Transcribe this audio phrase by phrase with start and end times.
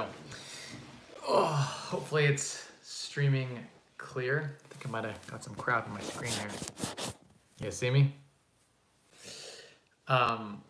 [0.00, 0.06] go.
[1.28, 3.48] Oh, hopefully it's streaming
[3.98, 4.56] clear.
[4.64, 6.50] I think I might have got some crap on my screen here.
[7.62, 8.14] You see me?
[10.08, 10.62] Um,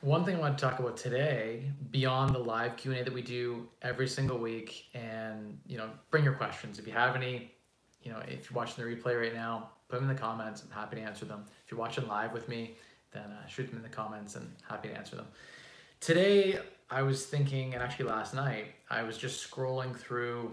[0.00, 3.12] one thing I want to talk about today, beyond the live Q and A that
[3.12, 7.52] we do every single week, and you know, bring your questions if you have any.
[8.02, 10.62] You know, if you're watching the replay right now, put them in the comments.
[10.62, 11.44] I'm happy to answer them.
[11.64, 12.76] If you're watching live with me,
[13.12, 15.26] then uh, shoot them in the comments and happy to answer them.
[16.00, 16.58] Today,
[16.90, 20.52] I was thinking, and actually last night, I was just scrolling through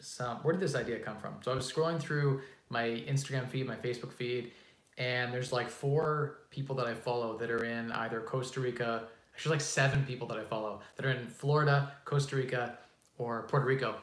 [0.00, 0.38] some.
[0.38, 1.34] Where did this idea come from?
[1.42, 4.52] So I was scrolling through my Instagram feed, my Facebook feed,
[4.98, 9.04] and there's like four people that I follow that are in either Costa Rica.
[9.34, 12.76] Actually, like seven people that I follow that are in Florida, Costa Rica,
[13.18, 13.94] or Puerto Rico.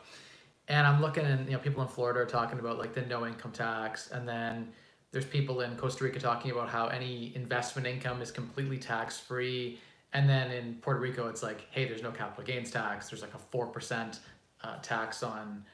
[0.70, 3.28] And I'm looking, and you know, people in Florida are talking about like the no
[3.28, 4.70] income tax, and then
[5.12, 9.80] there's people in Costa Rica talking about how any investment income is completely tax free
[10.16, 13.10] and then in Puerto Rico, it's like, hey, there's no capital gains tax.
[13.10, 14.22] There's like a four percent
[14.64, 15.66] uh, tax on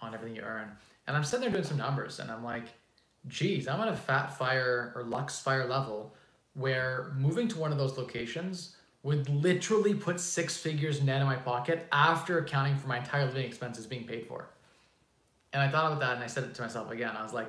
[0.00, 0.70] on everything you earn.
[1.08, 2.66] And I'm sitting there doing some numbers, and I'm like,
[3.26, 6.14] geez, I'm at a fat fire or lux fire level
[6.54, 11.36] where moving to one of those locations would literally put six figures net in my
[11.36, 14.50] pocket after accounting for my entire living expenses being paid for.
[15.52, 17.16] And I thought about that and I said it to myself again.
[17.16, 17.48] I was like,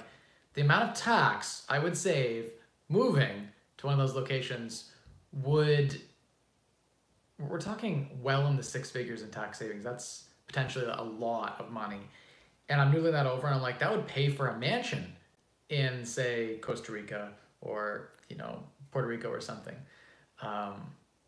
[0.55, 2.51] the amount of tax I would save
[2.89, 4.91] moving to one of those locations
[5.33, 6.01] would
[7.49, 9.83] we're talking well in the six figures in tax savings.
[9.83, 12.01] That's potentially a lot of money.
[12.69, 15.13] And I'm noodling that over and I'm like, that would pay for a mansion
[15.69, 19.75] in, say, Costa Rica or, you know, Puerto Rico or something.
[20.41, 20.75] Um,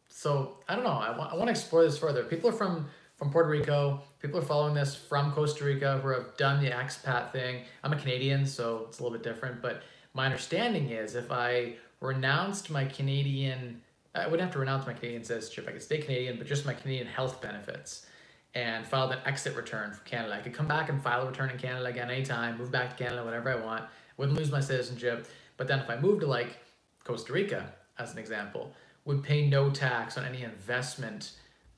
[0.08, 0.92] so I don't know.
[0.92, 2.24] I want, I want to explore this further.
[2.24, 4.02] People are from, from Puerto Rico.
[4.22, 7.64] People are following this from Costa Rica who have done the expat thing.
[7.84, 9.62] I'm a Canadian, so it's a little bit different.
[9.62, 9.84] But
[10.14, 13.82] my understanding is if I renounced my Canadian
[14.16, 15.66] I wouldn't have to renounce my Canadian citizenship.
[15.68, 18.06] I could stay Canadian, but just my Canadian health benefits
[18.54, 20.36] and filed an exit return from Canada.
[20.36, 23.04] I could come back and file a return in Canada again anytime, move back to
[23.04, 23.86] Canada whenever I want,
[24.18, 25.28] wouldn't lose my citizenship.
[25.58, 26.58] But then if I moved to like
[27.04, 28.74] Costa Rica, as an example,
[29.06, 31.32] would pay no tax on any investment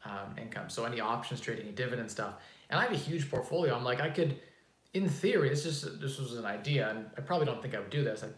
[0.03, 0.69] um, income.
[0.69, 2.35] So any options trading and dividend stuff.
[2.69, 3.75] And I have a huge portfolio.
[3.75, 4.39] I'm like, I could,
[4.93, 7.89] in theory, this is this was an idea, and I probably don't think I would
[7.89, 8.23] do this.
[8.23, 8.33] I'd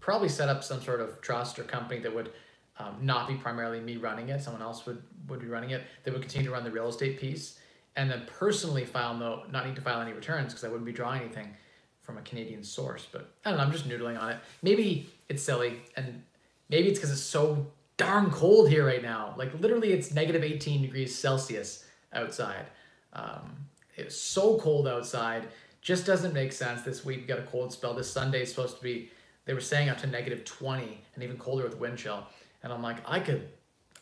[0.00, 2.30] probably set up some sort of trust or company that would
[2.80, 4.42] um, not be primarily me running it.
[4.42, 5.82] Someone else would, would be running it.
[6.04, 7.58] They would continue to run the real estate piece
[7.96, 10.92] and then personally file no, not need to file any returns because I wouldn't be
[10.92, 11.54] drawing anything
[12.00, 13.06] from a Canadian source.
[13.10, 14.38] But I don't know, I'm just noodling on it.
[14.62, 16.22] Maybe it's silly and
[16.68, 19.34] maybe it's because it's so darn cold here right now.
[19.36, 22.66] Like literally it's negative 18 degrees Celsius outside.
[23.12, 23.56] Um,
[23.96, 25.48] it's so cold outside.
[25.82, 26.82] Just doesn't make sense.
[26.82, 27.92] This week we got a cold spell.
[27.92, 29.10] This Sunday is supposed to be,
[29.44, 32.24] they were saying up to negative 20 and even colder with wind chill
[32.62, 33.48] and I'm like, I could,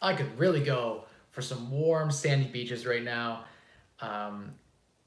[0.01, 3.45] I could really go for some warm sandy beaches right now.
[4.01, 4.55] Um,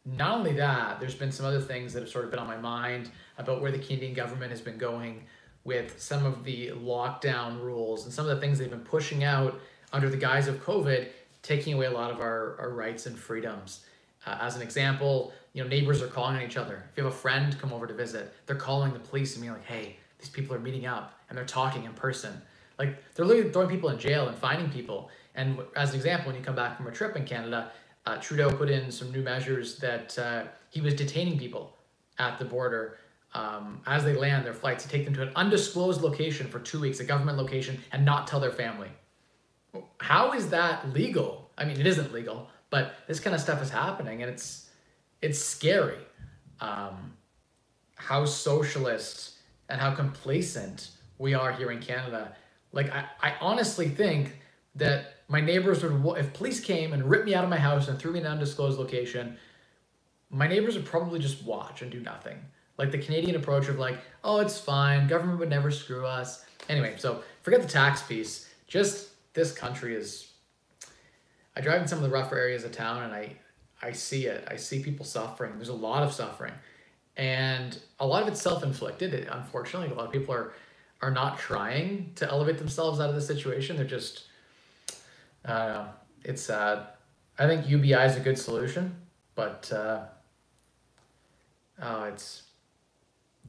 [0.05, 2.57] not only that, there's been some other things that have sort of been on my
[2.57, 5.23] mind about where the Canadian government has been going
[5.63, 9.59] with some of the lockdown rules and some of the things they've been pushing out
[9.93, 11.09] under the guise of COVID,
[11.43, 13.85] taking away a lot of our, our rights and freedoms.
[14.25, 16.85] Uh, as an example, you know, neighbors are calling on each other.
[16.91, 19.53] If you have a friend come over to visit, they're calling the police and being
[19.53, 22.41] like, hey, these people are meeting up and they're talking in person.
[22.81, 25.09] Like they're literally throwing people in jail and finding people.
[25.35, 27.71] And as an example, when you come back from a trip in Canada,
[28.07, 31.77] uh, Trudeau put in some new measures that uh, he was detaining people
[32.17, 32.97] at the border
[33.35, 36.79] um, as they land their flights to take them to an undisclosed location for two
[36.79, 38.89] weeks, a government location, and not tell their family.
[39.99, 41.51] How is that legal?
[41.59, 44.71] I mean, it isn't legal, but this kind of stuff is happening, and it's
[45.21, 46.03] it's scary.
[46.59, 47.13] Um,
[47.95, 49.37] how socialist
[49.69, 52.35] and how complacent we are here in Canada
[52.71, 54.39] like I, I honestly think
[54.75, 57.97] that my neighbors would if police came and ripped me out of my house and
[57.97, 59.37] threw me in an undisclosed location,
[60.29, 62.37] my neighbors would probably just watch and do nothing.
[62.77, 66.45] Like the Canadian approach of like, oh, it's fine, government would never screw us.
[66.69, 68.49] Anyway, so forget the tax piece.
[68.67, 70.31] Just this country is.
[71.55, 73.35] I drive in some of the rougher areas of town and I,
[73.81, 74.47] I see it.
[74.49, 75.53] I see people suffering.
[75.55, 76.53] There's a lot of suffering,
[77.17, 79.27] and a lot of it's self-inflicted.
[79.31, 80.53] Unfortunately, a lot of people are
[81.01, 83.75] are not trying to elevate themselves out of the situation.
[83.75, 84.25] They're just,
[85.45, 85.85] I.
[86.23, 86.87] It's sad.
[87.39, 88.95] I think UBI is a good solution,
[89.33, 90.01] but uh,
[91.81, 92.43] oh, it's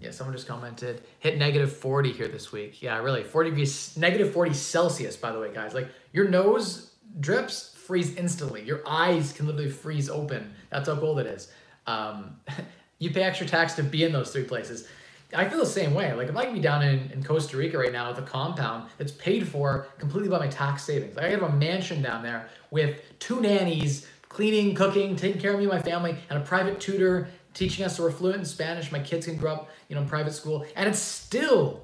[0.01, 0.11] yeah.
[0.11, 2.81] Someone just commented hit negative forty here this week.
[2.81, 5.17] Yeah, really forty degrees, negative forty Celsius.
[5.17, 8.63] By the way, guys, like your nose drips freeze instantly.
[8.63, 10.55] Your eyes can literally freeze open.
[10.71, 11.53] That's how cold it is.
[11.87, 12.37] Um,
[12.99, 14.89] you pay extra tax to be in those three places.
[15.35, 16.13] I feel the same way.
[16.13, 18.91] Like if I could be down in, in Costa Rica right now with a compound
[18.99, 21.17] that's paid for completely by my tax savings.
[21.17, 25.65] I have a mansion down there with two nannies, cleaning, cooking, taking care of me
[25.65, 28.93] and my family, and a private tutor teaching us so we're fluent in Spanish.
[28.93, 31.83] My kids can grow up, you know, in private school, and it's still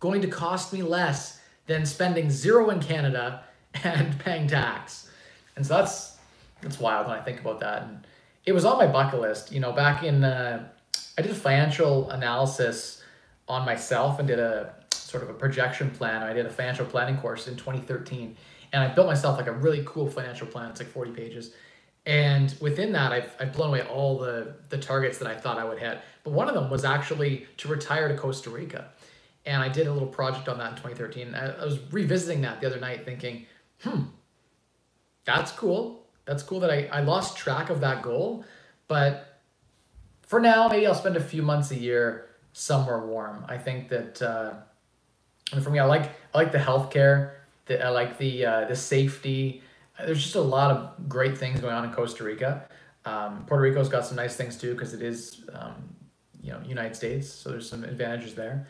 [0.00, 3.44] going to cost me less than spending zero in Canada
[3.84, 5.10] and paying tax.
[5.56, 6.16] And so that's
[6.60, 7.82] that's wild when I think about that.
[7.82, 8.06] And
[8.44, 10.68] it was on my bucket list, you know, back in uh,
[11.18, 13.02] I did a financial analysis
[13.48, 16.22] on myself and did a sort of a projection plan.
[16.22, 18.36] I did a financial planning course in 2013,
[18.72, 20.70] and I built myself like a really cool financial plan.
[20.70, 21.54] It's like 40 pages.
[22.04, 25.64] And within that, I've, I've blown away all the, the targets that I thought I
[25.64, 26.00] would hit.
[26.24, 28.88] But one of them was actually to retire to Costa Rica.
[29.44, 31.34] And I did a little project on that in 2013.
[31.34, 33.46] I, I was revisiting that the other night thinking,
[33.82, 34.02] hmm,
[35.24, 36.06] that's cool.
[36.24, 38.44] That's cool that I, I lost track of that goal.
[38.88, 39.31] But
[40.32, 43.44] for now, maybe I'll spend a few months a year somewhere warm.
[43.50, 44.54] I think that uh,
[45.60, 47.32] for me, I like I like the healthcare.
[47.66, 49.60] The, I like the uh, the safety.
[49.98, 52.66] There's just a lot of great things going on in Costa Rica.
[53.04, 55.74] Um, Puerto Rico's got some nice things too because it is um,
[56.40, 58.66] you know United States, so there's some advantages there.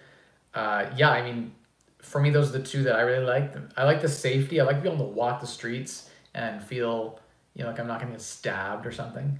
[0.54, 1.52] Uh, yeah, I mean,
[2.00, 3.54] for me, those are the two that I really like.
[3.76, 4.60] I like the safety.
[4.60, 7.20] I like being able to walk the streets and feel
[7.54, 9.38] you know like I'm not gonna get stabbed or something.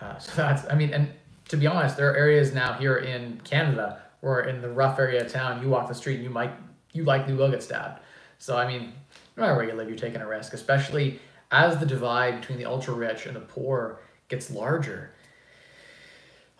[0.00, 1.10] Uh, so that's I mean, and
[1.48, 5.24] to be honest, there are areas now here in Canada where in the rough area
[5.24, 6.52] of town, you walk the street and you might
[6.92, 8.00] you likely will get stabbed.
[8.38, 8.92] So I mean,
[9.36, 11.20] no matter where you live, you're taking a risk, especially
[11.50, 15.12] as the divide between the ultra rich and the poor gets larger.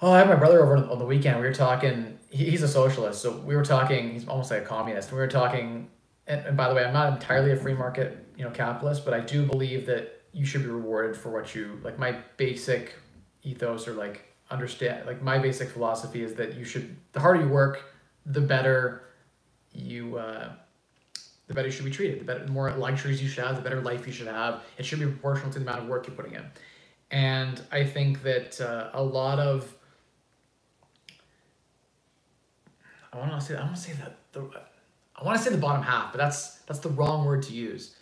[0.00, 1.40] Oh, I had my brother over on the weekend.
[1.40, 2.18] We were talking.
[2.30, 4.12] He's a socialist, so we were talking.
[4.12, 5.10] He's almost like a communist.
[5.10, 5.88] We were talking,
[6.26, 9.14] and, and by the way, I'm not entirely a free market, you know, capitalist, but
[9.14, 11.98] I do believe that you should be rewarded for what you like.
[11.98, 12.94] My basic
[13.42, 16.96] ethos or like understand, like my basic philosophy is that you should.
[17.12, 17.94] The harder you work,
[18.24, 19.02] the better
[19.72, 20.18] you.
[20.18, 20.52] Uh,
[21.46, 22.20] the better you should be treated.
[22.20, 24.62] The better, the more luxuries you should have, the better life you should have.
[24.78, 26.44] It should be proportional to the amount of work you're putting in.
[27.12, 29.72] And I think that uh, a lot of
[33.12, 34.50] I want to say I want to say that the
[35.14, 37.94] I want to say the bottom half, but that's that's the wrong word to use.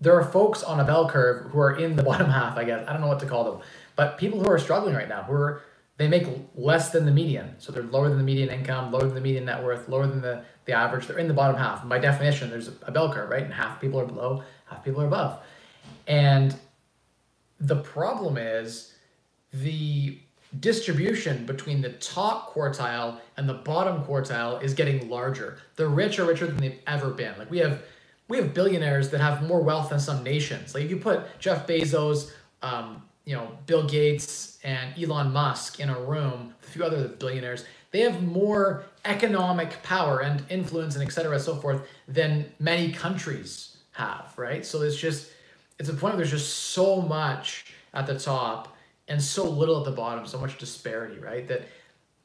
[0.00, 2.86] There are folks on a bell curve who are in the bottom half, I guess.
[2.88, 3.60] I don't know what to call them,
[3.94, 5.62] but people who are struggling right now, who are
[5.98, 9.14] they make less than the median, so they're lower than the median income, lower than
[9.14, 11.06] the median net worth, lower than the the average.
[11.06, 11.80] They're in the bottom half.
[11.80, 13.42] And by definition, there's a bell curve, right?
[13.42, 15.40] And half people are below, half people are above.
[16.06, 16.56] And
[17.60, 18.94] the problem is
[19.52, 20.18] the
[20.60, 25.58] distribution between the top quartile and the bottom quartile is getting larger.
[25.76, 27.34] The rich are richer than they've ever been.
[27.38, 27.82] Like we have
[28.28, 30.74] we have billionaires that have more wealth than some nations.
[30.74, 35.90] Like if you put Jeff Bezos, um, you know, Bill Gates and Elon Musk in
[35.90, 41.12] a room, a few other billionaires, they have more economic power and influence and et
[41.12, 44.64] cetera, so forth, than many countries have, right?
[44.64, 45.30] So it's just,
[45.78, 48.76] it's a point where there's just so much at the top
[49.08, 51.46] and so little at the bottom, so much disparity, right?
[51.48, 51.66] That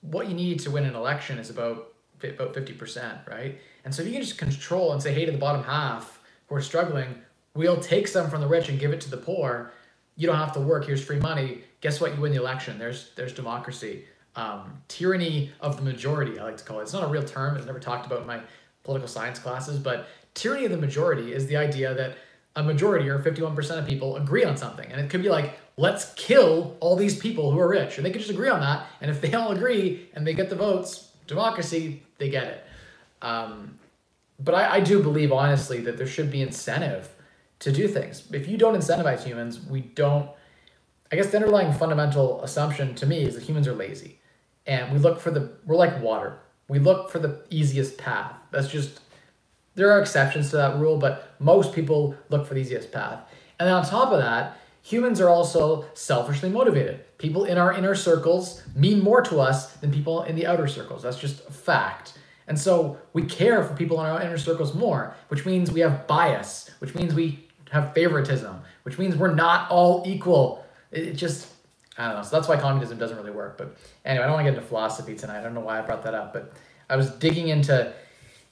[0.01, 1.87] what you need to win an election is about
[2.23, 3.59] about 50%, right?
[3.83, 6.55] And so if you can just control and say, hey, to the bottom half who
[6.55, 7.15] are struggling,
[7.55, 9.71] we'll take some from the rich and give it to the poor.
[10.15, 10.85] You don't have to work.
[10.85, 11.61] Here's free money.
[11.81, 12.15] Guess what?
[12.15, 12.77] You win the election.
[12.77, 14.05] There's there's democracy
[14.35, 16.83] um, tyranny of the majority, I like to call it.
[16.83, 18.41] It's not a real term, it's never talked about in my
[18.83, 22.17] political science classes, but tyranny of the majority is the idea that
[22.55, 24.89] a majority or 51% of people agree on something.
[24.91, 27.97] And it could be like, let's kill all these people who are rich.
[27.97, 28.87] And they could just agree on that.
[28.99, 32.65] And if they all agree and they get the votes, democracy, they get it.
[33.21, 33.79] Um,
[34.37, 37.09] but I, I do believe, honestly, that there should be incentive
[37.61, 38.23] to do things.
[38.33, 40.29] If you don't incentivize humans, we don't.
[41.11, 44.19] I guess the underlying fundamental assumption to me is that humans are lazy.
[44.65, 46.39] And we look for the we're like water.
[46.67, 48.33] We look for the easiest path.
[48.51, 49.01] That's just
[49.75, 53.19] there are exceptions to that rule but most people look for the easiest path.
[53.59, 57.05] And then on top of that humans are also selfishly motivated.
[57.19, 61.03] People in our inner circles mean more to us than people in the outer circles.
[61.03, 62.17] That's just a fact.
[62.47, 66.07] And so we care for people in our inner circles more which means we have
[66.07, 71.47] bias which means we have favoritism which means we're not all equal it just
[71.97, 72.23] I don't know.
[72.23, 73.57] So that's why communism doesn't really work.
[73.57, 73.75] But
[74.05, 75.39] anyway, I don't want to get into philosophy tonight.
[75.39, 76.53] I don't know why I brought that up, but
[76.89, 77.93] I was digging into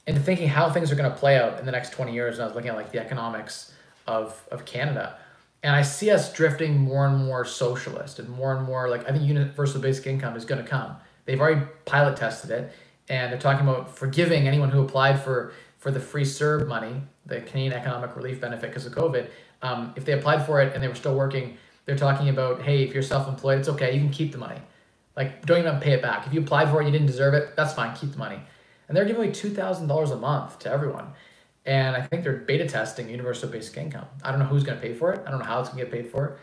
[0.07, 2.43] into thinking how things are going to play out in the next 20 years and
[2.43, 3.73] I was looking at like the economics
[4.07, 5.17] of of Canada.
[5.61, 9.11] And I see us drifting more and more socialist and more and more like I
[9.11, 10.95] think universal basic income is going to come.
[11.25, 12.73] They've already pilot tested it
[13.07, 17.41] and they're talking about forgiving anyone who applied for for the free CERB money, the
[17.41, 19.29] Canadian Economic Relief Benefit because of COVID.
[19.61, 22.83] Um, if they applied for it and they were still working, they're talking about, hey,
[22.83, 24.59] if you're self-employed, it's okay, you can keep the money.
[25.15, 26.27] Like, don't even pay it back.
[26.27, 28.39] If you applied for it, you didn't deserve it, that's fine, keep the money.
[28.87, 31.13] And they're giving away $2,000 a month to everyone.
[31.65, 34.05] And I think they're beta testing universal basic income.
[34.23, 35.21] I don't know who's to pay for it.
[35.25, 36.37] I don't know how it's to get paid for.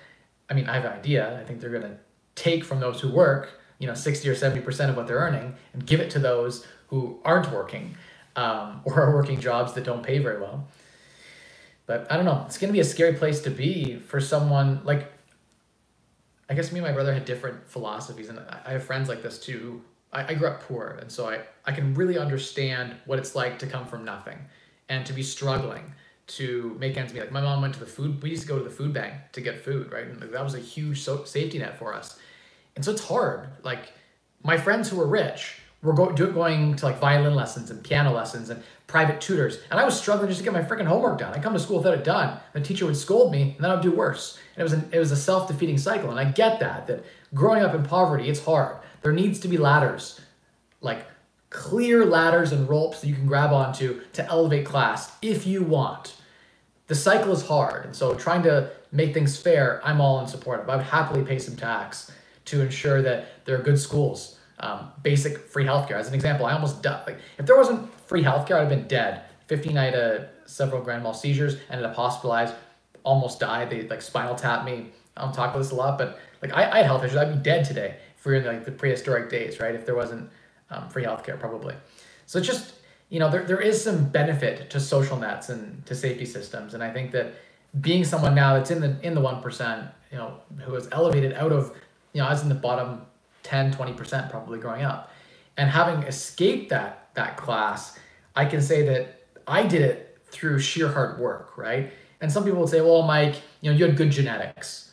[0.49, 1.39] I mean, I have an idea.
[1.41, 1.97] I think they're to
[2.35, 5.85] take from those who work, you know, 60 or 70% of what they're earning and
[5.85, 7.97] give it to those who aren't working
[8.37, 10.69] um, or are working jobs that don't pay very well.
[11.87, 12.43] But I don't know.
[12.47, 15.13] It's going to be a scary place to be for someone like,
[16.49, 18.29] I guess me and my brother had different philosophies.
[18.29, 19.83] And I have friends like this too.
[20.13, 20.99] I, I grew up poor.
[21.01, 24.39] And so I, I can really understand what it's like to come from nothing
[24.89, 25.95] and to be struggling
[26.29, 27.21] to make ends meet.
[27.21, 29.15] Like my mom went to the food, we used to go to the food bank
[29.33, 30.07] to get food, right?
[30.07, 32.19] And that was a huge so- safety net for us.
[32.75, 33.49] And so it's hard.
[33.63, 33.93] Like
[34.43, 38.13] my friends who were rich were go- do- going to like violin lessons and piano
[38.13, 39.59] lessons and private tutors.
[39.71, 41.33] And I was struggling just to get my freaking homework done.
[41.33, 42.39] I come to school without it done.
[42.53, 44.39] The teacher would scold me and then I'd do worse.
[44.55, 46.11] And it was, an, it was a self-defeating cycle.
[46.11, 48.79] And I get that, that growing up in poverty, it's hard.
[49.03, 50.21] There needs to be ladders,
[50.81, 51.07] like
[51.51, 56.15] clear ladders and ropes that you can grab onto to elevate class if you want.
[56.89, 57.85] The cycle is hard.
[57.85, 60.69] And so trying to make things fair, I'm all in support of.
[60.69, 62.11] I would happily pay some tax
[62.47, 65.93] to ensure that there are good schools, um, basic free healthcare.
[65.93, 67.05] As an example, I almost died.
[67.07, 69.23] Like, if there wasn't free healthcare, I'd have been dead.
[69.47, 72.55] 15, I had several grand mal seizures, ended up hospitalized,
[73.05, 73.71] almost died.
[73.71, 74.87] They like spinal tapped me.
[75.17, 77.17] I don't talk about this a lot, but like I, I had health issues.
[77.17, 79.75] I'd be dead today if we were in like the prehistoric days, right?
[79.75, 80.29] If there wasn't
[80.71, 81.75] um, free healthcare, probably.
[82.27, 82.75] So it's just
[83.09, 86.83] you know there, there is some benefit to social nets and to safety systems, and
[86.83, 87.35] I think that
[87.81, 91.33] being someone now that's in the in the one percent, you know, who is elevated
[91.35, 91.75] out of
[92.13, 93.03] you know, I was in the bottom
[93.47, 95.13] 10, 20% probably growing up.
[95.57, 97.99] And having escaped that that class,
[98.35, 101.93] I can say that I did it through sheer hard work, right?
[102.21, 104.93] And some people would say, well, Mike, you know, you had good genetics.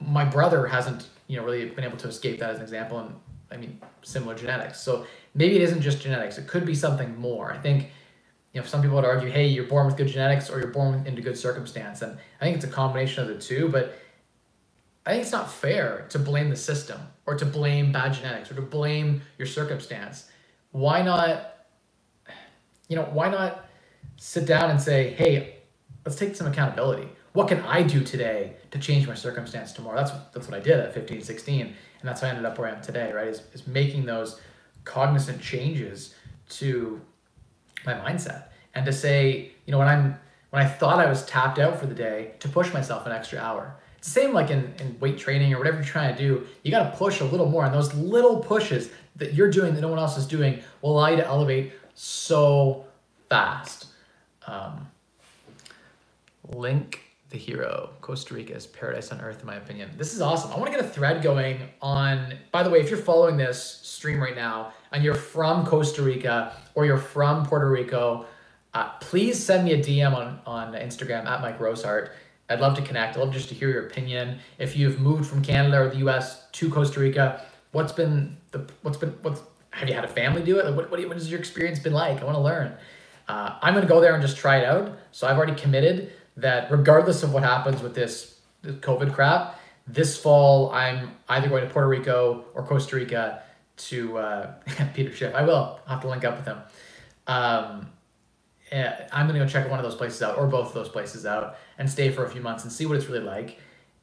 [0.00, 2.98] My brother hasn't, you know, really been able to escape that as an example.
[3.00, 3.14] And
[3.50, 4.80] I mean, similar genetics.
[4.80, 6.38] So maybe it isn't just genetics.
[6.38, 7.52] It could be something more.
[7.52, 7.90] I think,
[8.52, 11.04] you know, some people would argue, hey, you're born with good genetics or you're born
[11.06, 12.02] into good circumstance.
[12.02, 13.68] And I think it's a combination of the two.
[13.68, 13.98] But
[15.06, 18.54] I think it's not fair to blame the system or to blame bad genetics or
[18.54, 20.28] to blame your circumstance.
[20.72, 21.66] Why not,
[22.88, 23.68] you know, why not
[24.16, 25.58] sit down and say, hey,
[26.04, 27.08] let's take some accountability.
[27.34, 29.96] What can I do today to change my circumstance tomorrow?
[29.96, 31.60] That's that's what I did at 15, 16.
[31.60, 33.28] And that's how I ended up where I am today, right?
[33.28, 34.40] Is, is making those
[34.84, 36.14] cognizant changes
[36.48, 37.00] to
[37.84, 38.44] my mindset
[38.74, 40.18] and to say, you know, when I'm
[40.50, 43.38] when I thought I was tapped out for the day, to push myself an extra
[43.38, 46.46] hour same like in, in weight training or whatever you're trying to do.
[46.62, 47.64] You got to push a little more.
[47.64, 51.08] And those little pushes that you're doing that no one else is doing will allow
[51.08, 52.84] you to elevate so
[53.28, 53.86] fast.
[54.46, 54.88] Um,
[56.48, 57.90] Link the hero.
[58.00, 59.90] Costa Rica is paradise on earth, in my opinion.
[59.98, 60.52] This is awesome.
[60.52, 62.34] I want to get a thread going on.
[62.52, 66.52] By the way, if you're following this stream right now and you're from Costa Rica
[66.76, 68.26] or you're from Puerto Rico,
[68.74, 72.10] uh, please send me a DM on, on Instagram at Mike Rosehart
[72.48, 73.16] I'd love to connect.
[73.16, 74.38] I'd love just to hear your opinion.
[74.58, 76.46] If you've moved from Canada or the U.S.
[76.52, 80.58] to Costa Rica, what's been the what's been what's have you had a family do
[80.58, 80.66] it?
[80.66, 82.20] Like what what, what has your experience been like?
[82.20, 82.72] I want to learn.
[83.28, 84.96] Uh, I'm gonna go there and just try it out.
[85.10, 90.16] So I've already committed that regardless of what happens with this, this COVID crap, this
[90.16, 93.42] fall I'm either going to Puerto Rico or Costa Rica
[93.76, 94.54] to uh,
[94.94, 95.34] Peter Schiff.
[95.34, 96.58] I will I'll have to link up with him.
[97.26, 97.88] Um,
[98.72, 101.24] Eh, I'm gonna go check one of those places out or both of those places
[101.24, 103.58] out and stay for a few months and see what it's really like.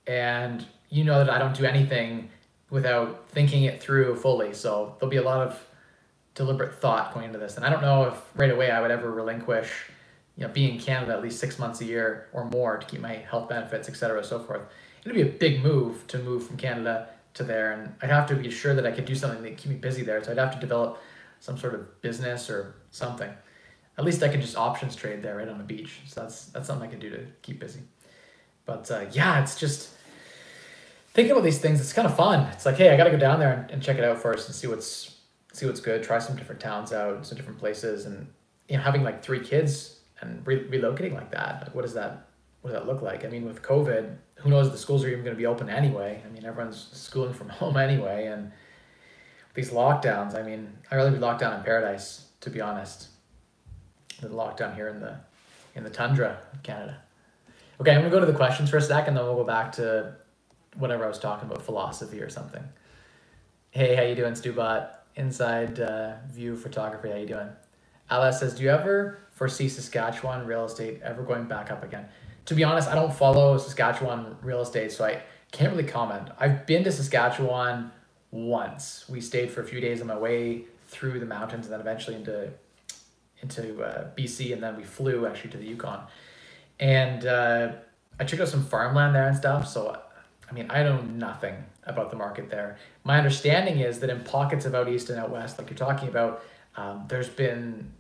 [0.08, 2.30] And you know that I don't do anything
[2.70, 4.54] without thinking it through fully.
[4.54, 5.60] So there'll be a lot of
[6.34, 7.58] deliberate thought going into this.
[7.58, 9.70] And I don't know if right away I would ever relinquish,
[10.38, 13.02] you know, being in Canada at least six months a year or more to keep
[13.02, 14.62] my health benefits, et cetera, so forth.
[15.04, 17.74] It'd be a big move to move from Canada to there.
[17.74, 20.04] And I'd have to be sure that I could do something that keep me busy
[20.04, 20.24] there.
[20.24, 21.02] So I'd have to develop
[21.42, 23.32] some sort of business or something
[23.98, 26.02] at least I can just options trade there right on the beach.
[26.08, 27.82] So that's that's something I can do to keep busy.
[28.66, 29.90] But uh, yeah, it's just
[31.14, 31.80] thinking about these things.
[31.80, 32.48] It's kind of fun.
[32.54, 34.48] It's like, hey, I got to go down there and, and, check it out first
[34.48, 35.18] and see what's
[35.52, 36.02] see what's good.
[36.02, 38.28] Try some different towns out, some different places, and
[38.68, 41.62] you know, having like three kids and re- relocating like that.
[41.62, 42.28] Like, what does that
[42.62, 43.26] what does that look like?
[43.26, 46.24] I mean, with COVID, who knows the schools are even going to be open anyway?
[46.26, 48.52] I mean, everyone's schooling from home anyway, and
[49.54, 50.36] these lockdowns.
[50.36, 53.10] I mean, I really be locked down in paradise, to be honest
[54.22, 55.16] the lockdown here in the
[55.76, 56.98] in the tundra of Canada.
[57.82, 59.72] Okay, I'm gonna go to the questions for a sec, and then we'll go back
[59.74, 60.16] to
[60.78, 62.64] whatever I was talking about, philosophy or something.
[63.72, 64.90] Hey, how you doing, Stubot?
[65.16, 67.50] Inside uh, View Photography, how you doing?
[68.10, 72.06] Alice says, do you ever foresee Saskatchewan real estate ever going back up again?
[72.46, 76.30] To be honest, I don't follow Saskatchewan real estate, so I can't really comment.
[76.40, 77.92] I've been to Saskatchewan
[78.32, 79.06] once.
[79.08, 82.16] We stayed for a few days on my way through the mountains and then eventually
[82.16, 82.52] into
[83.44, 86.02] into uh, BC, and then we flew actually to the Yukon,
[86.80, 87.74] and uh,
[88.20, 89.68] I checked out some farmland there and stuff.
[89.68, 90.00] So
[90.54, 92.78] I mean, I know nothing about the market there.
[93.04, 96.08] My understanding is that in pockets of out east and out west, like you're talking
[96.08, 96.44] about,
[96.76, 97.92] um, there's been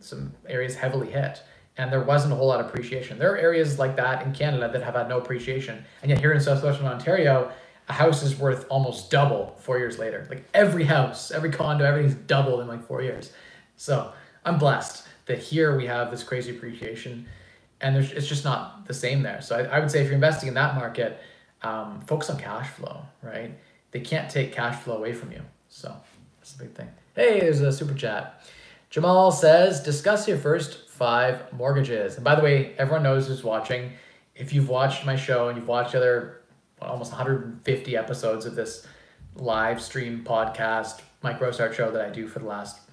[0.00, 1.42] some areas heavily hit
[1.76, 3.18] and there wasn't a whole lot of appreciation.
[3.18, 5.84] There are areas like that in Canada that have had no appreciation.
[6.02, 7.52] And yet here in Southwestern Ontario,
[7.88, 10.26] a house is worth almost double four years later.
[10.30, 13.32] Like every house, every condo, everything's doubled in like four years.
[13.76, 14.12] So
[14.44, 17.26] I'm blessed that here we have this crazy appreciation
[17.80, 19.40] and it's just not the same there.
[19.40, 21.20] So I, I would say if you're investing in that market,
[21.62, 23.58] um, focus on cash flow, right?
[23.90, 25.40] They can't take cash flow away from you.
[25.68, 25.94] So
[26.38, 26.88] that's a big thing.
[27.14, 28.46] Hey, there's a super chat.
[28.90, 32.16] Jamal says, discuss your first five mortgages.
[32.16, 33.92] And by the way, everyone knows who's watching.
[34.34, 36.42] If you've watched my show and you've watched other
[36.80, 38.86] well, almost 150 episodes of this
[39.36, 42.89] live stream podcast, Mike Rosehart show that I do for the last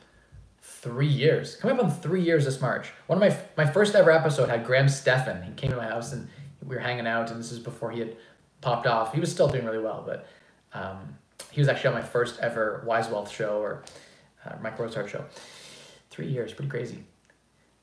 [0.88, 1.58] three years.
[1.58, 2.92] Coming up on three years this March.
[3.08, 5.44] One of my my first ever episode had Graham Stephan.
[5.44, 6.30] He came to my house and
[6.66, 8.16] we were hanging out, and this is before he had
[8.62, 9.14] popped off.
[9.14, 10.28] He was still doing really well, but
[10.74, 11.18] um,
[11.52, 13.84] he was actually on my first ever Wise Wealth show or
[14.46, 15.26] uh, Mike Rosehart show.
[16.10, 17.04] Three years, pretty crazy.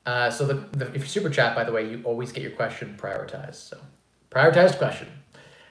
[0.05, 2.51] Uh, so the, the, if you super chat, by the way, you always get your
[2.51, 3.55] question prioritized.
[3.55, 3.77] So
[4.31, 5.07] prioritized question.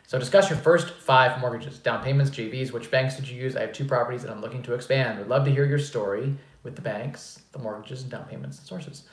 [0.07, 2.73] So discuss your first five mortgages, down payments, JVs.
[2.73, 3.57] Which banks did you use?
[3.57, 5.19] I have two properties that I'm looking to expand.
[5.19, 8.67] Would love to hear your story with the banks, the mortgages, and down payments and
[8.67, 9.05] sources.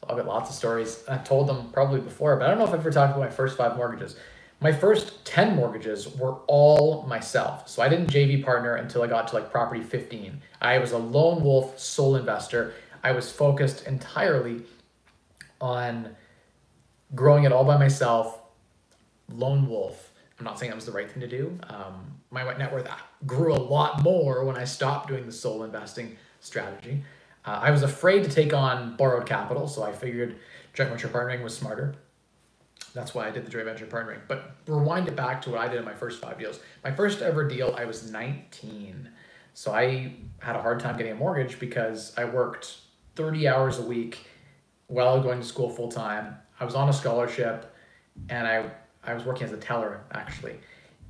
[0.00, 1.04] So I'll get lots of stories.
[1.08, 3.30] I've told them probably before, but I don't know if I've ever talked about my
[3.30, 4.16] first five mortgages.
[4.62, 7.68] My first 10 mortgages were all myself.
[7.68, 10.40] So I didn't JV partner until I got to like property 15.
[10.60, 12.74] I was a lone wolf sole investor.
[13.02, 14.62] I was focused entirely
[15.60, 16.14] on
[17.14, 18.38] growing it all by myself,
[19.30, 20.12] lone wolf.
[20.38, 21.58] I'm not saying that was the right thing to do.
[21.68, 22.88] Um, my net worth
[23.26, 27.02] grew a lot more when I stopped doing the sole investing strategy.
[27.44, 30.36] Uh, I was afraid to take on borrowed capital, so I figured
[30.74, 31.94] joint venture partnering was smarter.
[32.92, 34.20] That's why I did the joint venture partnering.
[34.26, 36.60] But rewind it back to what I did in my first five deals.
[36.82, 39.08] My first ever deal, I was 19.
[39.54, 42.78] So I had a hard time getting a mortgage because I worked
[43.16, 44.26] 30 hours a week
[44.86, 46.36] while going to school full time.
[46.58, 47.74] I was on a scholarship
[48.28, 48.70] and I,
[49.04, 50.56] I was working as a teller actually.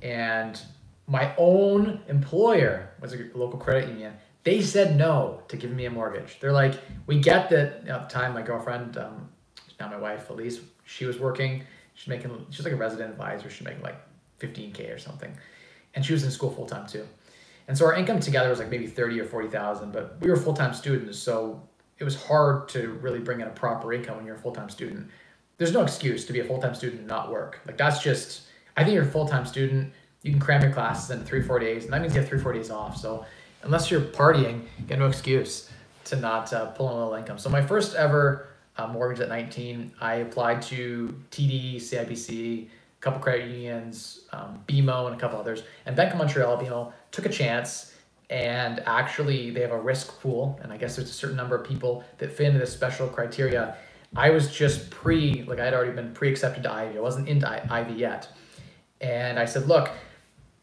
[0.01, 0.61] And
[1.07, 4.13] my own employer was a local credit union.
[4.43, 6.39] They said no to giving me a mortgage.
[6.39, 9.29] They're like, we get that at the time my girlfriend, um,
[9.79, 11.63] now my wife Elise, she was working.
[11.93, 13.49] She's making she's like a resident advisor.
[13.49, 13.97] She's making like
[14.39, 15.35] 15k or something,
[15.93, 17.07] and she was in school full time too.
[17.67, 20.53] And so our income together was like maybe 30 or 40,000, but we were full
[20.53, 21.61] time students, so
[21.99, 24.69] it was hard to really bring in a proper income when you're a full time
[24.69, 25.09] student.
[25.57, 27.59] There's no excuse to be a full time student and not work.
[27.65, 28.43] Like that's just,
[28.75, 29.93] I think you're a full time student.
[30.23, 32.39] You can cram your classes in three, four days, and that means you have three,
[32.39, 32.97] four days off.
[32.97, 33.25] So
[33.63, 35.69] unless you're partying, you get no excuse
[36.05, 37.37] to not uh, pull in a little income.
[37.37, 38.47] So my first ever
[38.77, 42.67] uh, mortgage at 19, I applied to TD, CIBC, a
[43.01, 45.63] couple credit unions, um, BMO, and a couple others.
[45.85, 47.91] And Bank of Montreal, you know, took a chance
[48.31, 51.67] and actually they have a risk pool and i guess there's a certain number of
[51.67, 53.75] people that fit into this special criteria
[54.15, 57.47] i was just pre like i had already been pre-accepted to Ivey i wasn't into
[57.71, 58.29] Ivey yet
[59.01, 59.89] and i said look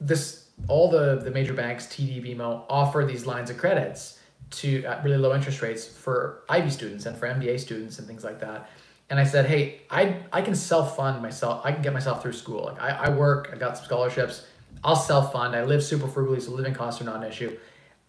[0.01, 4.19] this all the the major banks td bmo offer these lines of credits
[4.51, 8.25] to at really low interest rates for Ivey students and for mba students and things
[8.25, 8.69] like that
[9.11, 12.65] and i said hey i i can self-fund myself i can get myself through school
[12.65, 14.47] like i, I work i got some scholarships
[14.85, 15.55] I'll self fund.
[15.55, 17.57] I live super frugally, so living costs are not an issue.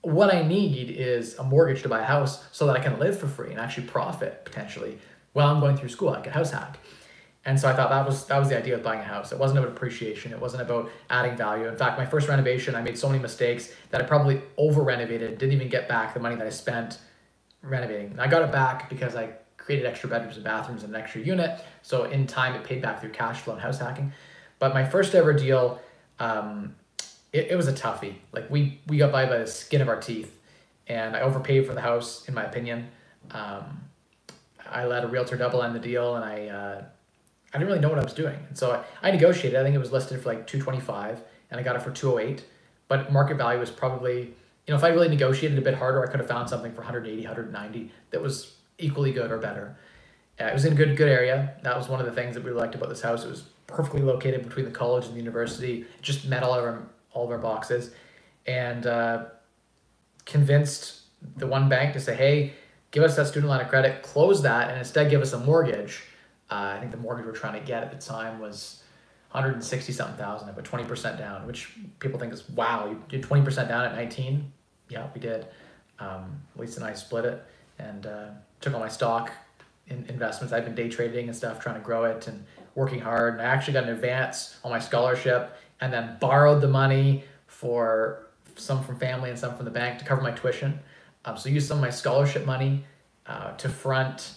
[0.01, 3.19] What I need is a mortgage to buy a house so that I can live
[3.19, 4.97] for free and actually profit potentially
[5.33, 6.09] while I'm going through school.
[6.09, 6.79] I can house hack.
[7.49, 9.31] And so I thought that was that was the idea of buying a house.
[9.31, 10.31] It wasn't about appreciation.
[10.31, 11.67] It wasn't about adding value.
[11.67, 15.39] In fact, my first renovation, I made so many mistakes that I probably over renovated,
[15.39, 16.99] didn't even get back the money that I spent
[17.63, 18.19] renovating.
[18.19, 21.59] I got it back because I created extra bedrooms and bathrooms and an extra unit.
[21.81, 24.13] So in time, it paid back through cash flow and house hacking.
[24.59, 25.81] But my first ever deal,
[26.19, 26.75] um,
[27.33, 28.13] it, it was a toughie.
[28.31, 30.39] Like we we got by by the skin of our teeth,
[30.85, 32.89] and I overpaid for the house, in my opinion.
[33.31, 33.85] Um,
[34.69, 36.83] I let a realtor double end the deal, and I uh,
[37.53, 39.59] I didn't really know what I was doing, and so I, I negotiated.
[39.59, 41.91] I think it was listed for like two twenty five, and I got it for
[41.91, 42.45] two oh eight.
[42.87, 46.11] But market value was probably you know if I really negotiated a bit harder, I
[46.11, 49.77] could have found something for 180, 190 that was equally good or better.
[50.39, 51.55] Uh, it was in a good good area.
[51.63, 53.25] That was one of the things that we liked about this house.
[53.25, 55.81] It was perfectly located between the college and the university.
[55.81, 57.91] It just met all of our all of our boxes,
[58.45, 59.25] and uh,
[60.25, 61.01] convinced
[61.37, 62.53] the one bank to say, "Hey,
[62.91, 66.03] give us that student line of credit, close that, and instead give us a mortgage."
[66.51, 68.83] Uh, I think the mortgage we're trying to get at the time was
[69.31, 70.49] 160 something thousand.
[70.49, 72.89] I put 20% down, which people think is wow.
[72.89, 74.51] You did 20% down at 19?
[74.89, 75.47] Yeah, we did.
[75.99, 77.45] Um, Elise and I split it
[77.77, 78.29] and uh,
[78.61, 79.31] took all my stock
[79.87, 80.51] in investments.
[80.53, 83.33] I've been day trading and stuff, trying to grow it and working hard.
[83.33, 88.27] And I actually got an advance on my scholarship and then borrowed the money for
[88.55, 90.79] some from family and some from the bank to cover my tuition.
[91.25, 92.85] Um, so used some of my scholarship money
[93.27, 94.31] uh, to front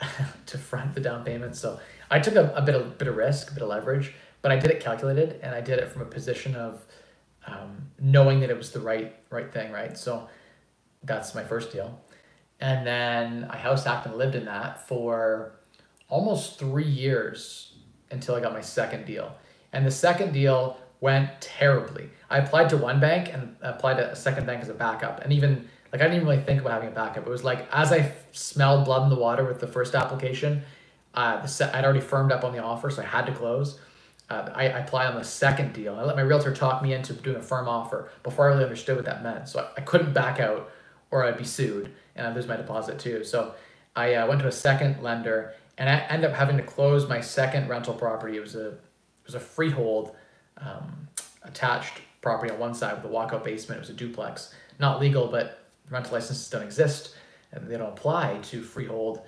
[0.46, 1.56] to front the down payment.
[1.56, 1.80] So
[2.10, 4.56] I took a, a bit of bit of risk, a bit of leverage, but I
[4.56, 6.84] did it calculated and I did it from a position of
[7.46, 9.96] um, knowing that it was the right right thing, right?
[9.96, 10.28] So
[11.02, 12.00] that's my first deal.
[12.60, 15.56] And then I house hacked and lived in that for
[16.08, 17.74] almost three years
[18.10, 19.34] until I got my second deal.
[19.72, 22.08] And the second deal went terribly.
[22.30, 25.20] I applied to one bank and applied to a second bank as a backup.
[25.22, 27.24] And even like I didn't even really think about having a backup.
[27.24, 30.64] It was like as I smelled blood in the water with the first application,
[31.14, 33.78] uh, the I'd already firmed up on the offer, so I had to close.
[34.28, 35.94] Uh, I, I applied on the second deal.
[35.94, 38.96] I let my realtor talk me into doing a firm offer before I really understood
[38.96, 39.48] what that meant.
[39.48, 40.68] So I, I couldn't back out
[41.12, 43.22] or I'd be sued and I'd lose my deposit too.
[43.22, 43.54] So
[43.94, 47.20] I uh, went to a second lender and I ended up having to close my
[47.20, 48.36] second rental property.
[48.36, 50.16] It was a it was a freehold
[50.58, 51.06] um,
[51.44, 53.78] attached property on one side with a walkout basement.
[53.78, 57.14] It was a duplex, not legal, but rental licenses don't exist
[57.52, 59.22] and they don't apply to freehold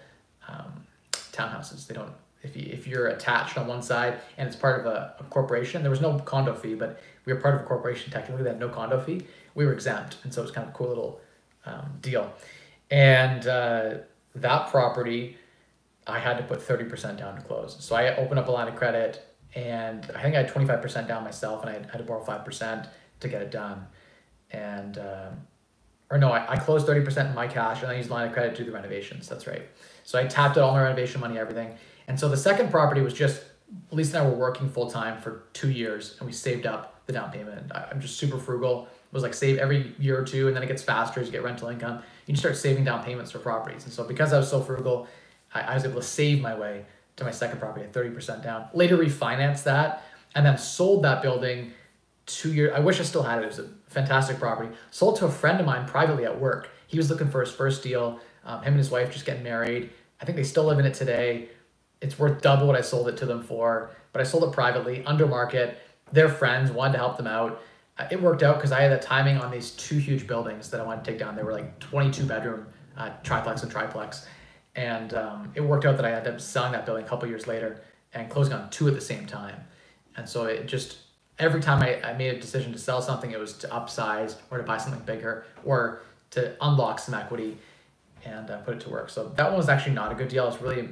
[0.48, 0.86] um,
[1.32, 1.86] townhouses.
[1.86, 2.12] They don't.
[2.42, 5.82] If, you, if you're attached on one side and it's part of a, a corporation,
[5.82, 8.60] there was no condo fee, but we were part of a corporation technically that had
[8.60, 9.22] no condo fee.
[9.54, 11.20] We were exempt, and so it was kind of a cool little
[11.64, 12.32] um, deal.
[12.90, 13.94] And uh,
[14.36, 15.36] that property,
[16.06, 17.76] I had to put 30% down to close.
[17.80, 21.24] So I opened up a line of credit and I think I had 25% down
[21.24, 22.88] myself and I had to borrow 5%
[23.20, 23.86] to get it done.
[24.52, 25.30] And, uh,
[26.10, 28.54] or no, I, I closed 30% in my cash and I used line of credit
[28.56, 29.28] to do the renovations.
[29.28, 29.62] That's right.
[30.04, 31.76] So I tapped out all my renovation money, everything.
[32.06, 33.42] And so the second property was just,
[33.90, 37.12] Elise and I were working full time for two years and we saved up the
[37.12, 37.72] down payment.
[37.72, 40.62] I, I'm just super frugal It was like save every year or two, and then
[40.62, 42.02] it gets faster as you get rental income.
[42.26, 43.84] You start saving down payments for properties.
[43.84, 45.06] And so because I was so frugal,
[45.54, 46.84] I, I was able to save my way
[47.16, 48.68] to my second property at 30% down.
[48.74, 50.02] Later refinanced that
[50.34, 51.72] and then sold that building
[52.26, 52.72] two years.
[52.74, 53.44] I wish I still had it.
[53.44, 54.74] It was a fantastic property.
[54.90, 56.70] Sold to a friend of mine privately at work.
[56.86, 58.20] He was looking for his first deal.
[58.44, 59.90] Um, him and his wife just getting married.
[60.20, 61.48] I think they still live in it today.
[62.00, 65.04] It's worth double what I sold it to them for, but I sold it privately,
[65.04, 65.78] under market.
[66.12, 67.60] Their friends wanted to help them out
[68.10, 70.84] it worked out because I had the timing on these two huge buildings that I
[70.84, 71.34] wanted to take down.
[71.34, 74.26] They were like 22 bedroom uh, triplex and triplex.
[74.74, 77.46] And um, it worked out that I ended up selling that building a couple years
[77.46, 77.82] later
[78.12, 79.56] and closing on two at the same time.
[80.16, 80.98] And so it just,
[81.38, 84.58] every time I, I made a decision to sell something, it was to upsize or
[84.58, 87.58] to buy something bigger or to unlock some equity
[88.24, 89.10] and uh, put it to work.
[89.10, 90.48] So that one was actually not a good deal.
[90.48, 90.88] It's really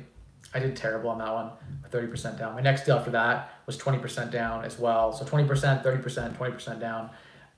[0.55, 1.51] I did terrible on that one,
[1.91, 2.55] 30% down.
[2.55, 5.13] My next deal after that was 20% down as well.
[5.13, 5.49] So 20%,
[5.85, 7.11] 30%, 20% down.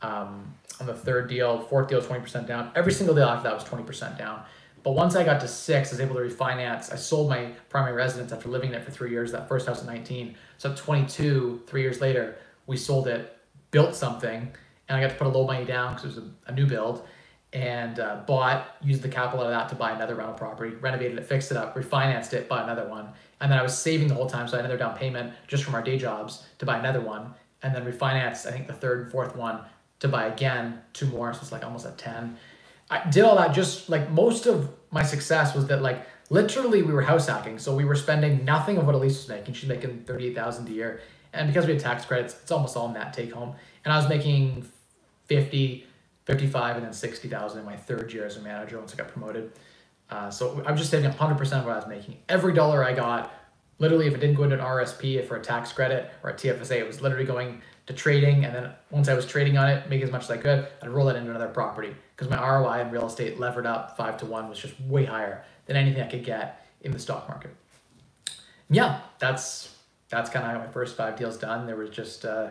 [0.02, 2.70] Um, on the third deal, fourth deal, 20% down.
[2.74, 4.42] Every single deal after that was 20% down.
[4.82, 6.92] But once I got to six, I was able to refinance.
[6.92, 9.80] I sold my primary residence after living in it for three years, that first house
[9.80, 10.36] at 19.
[10.58, 13.36] So at 22, three years later, we sold it,
[13.70, 14.52] built something,
[14.88, 16.66] and I got to put a little money down because it was a, a new
[16.66, 17.06] build
[17.52, 21.24] and uh, bought, used the capital of that to buy another rental property, renovated it,
[21.24, 23.08] fixed it up, refinanced it, bought another one.
[23.40, 25.64] And then I was saving the whole time, so I had another down payment just
[25.64, 27.34] from our day jobs to buy another one.
[27.62, 29.60] And then refinanced, I think, the third and fourth one
[30.00, 32.36] to buy again, two more, so it's like almost at 10.
[32.90, 36.92] I did all that just like most of my success was that like literally we
[36.92, 37.58] were house hacking.
[37.58, 39.54] So we were spending nothing of what Elise was making.
[39.54, 41.00] She's making 38,000 a year.
[41.36, 43.54] And because we had tax credits, it's almost all net take home.
[43.84, 44.66] And I was making
[45.26, 45.86] 50,
[46.24, 49.52] 55 and then 60,000 in my third year as a manager once I got promoted.
[50.10, 52.18] Uh, so I was just saving 100% of what I was making.
[52.28, 53.32] Every dollar I got,
[53.78, 56.76] literally, if it didn't go into an RSP for a tax credit or a TFSA,
[56.76, 58.44] it was literally going to trading.
[58.44, 60.88] And then once I was trading on it, make as much as I could, I'd
[60.88, 64.26] roll it into another property because my ROI in real estate levered up five to
[64.26, 67.54] one was just way higher than anything I could get in the stock market.
[68.70, 69.75] Yeah, that's
[70.08, 71.66] that's kind of how my first five deals done.
[71.66, 72.50] There was just uh,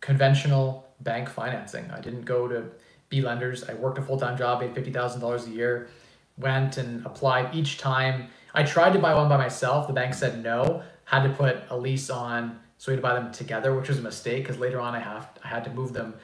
[0.00, 1.90] conventional bank financing.
[1.90, 2.64] I didn't go to
[3.08, 3.64] B lenders.
[3.64, 5.88] I worked a full time job, made fifty thousand dollars a year,
[6.36, 8.28] went and applied each time.
[8.54, 9.86] I tried to buy one by myself.
[9.86, 10.82] The bank said no.
[11.04, 13.98] Had to put a lease on, so we had to buy them together, which was
[13.98, 16.14] a mistake because later on I have I had to move them.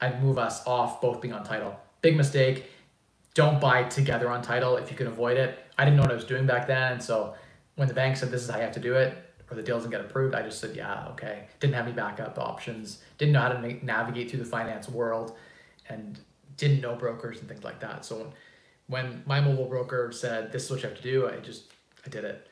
[0.00, 1.78] I'd move us off both being on title.
[2.02, 2.66] Big mistake.
[3.32, 5.58] Don't buy together on title if you can avoid it.
[5.78, 7.34] I didn't know what I was doing back then, so
[7.76, 9.16] when the bank said this is how you have to do it,
[9.50, 11.46] or the deal doesn't get approved, I just said, yeah, okay.
[11.60, 13.02] Didn't have any backup options.
[13.18, 15.36] Didn't know how to na- navigate through the finance world,
[15.88, 16.18] and
[16.56, 18.04] didn't know brokers and things like that.
[18.04, 18.32] So when,
[18.86, 21.72] when my mobile broker said, this is what you have to do, I just,
[22.06, 22.48] I did it.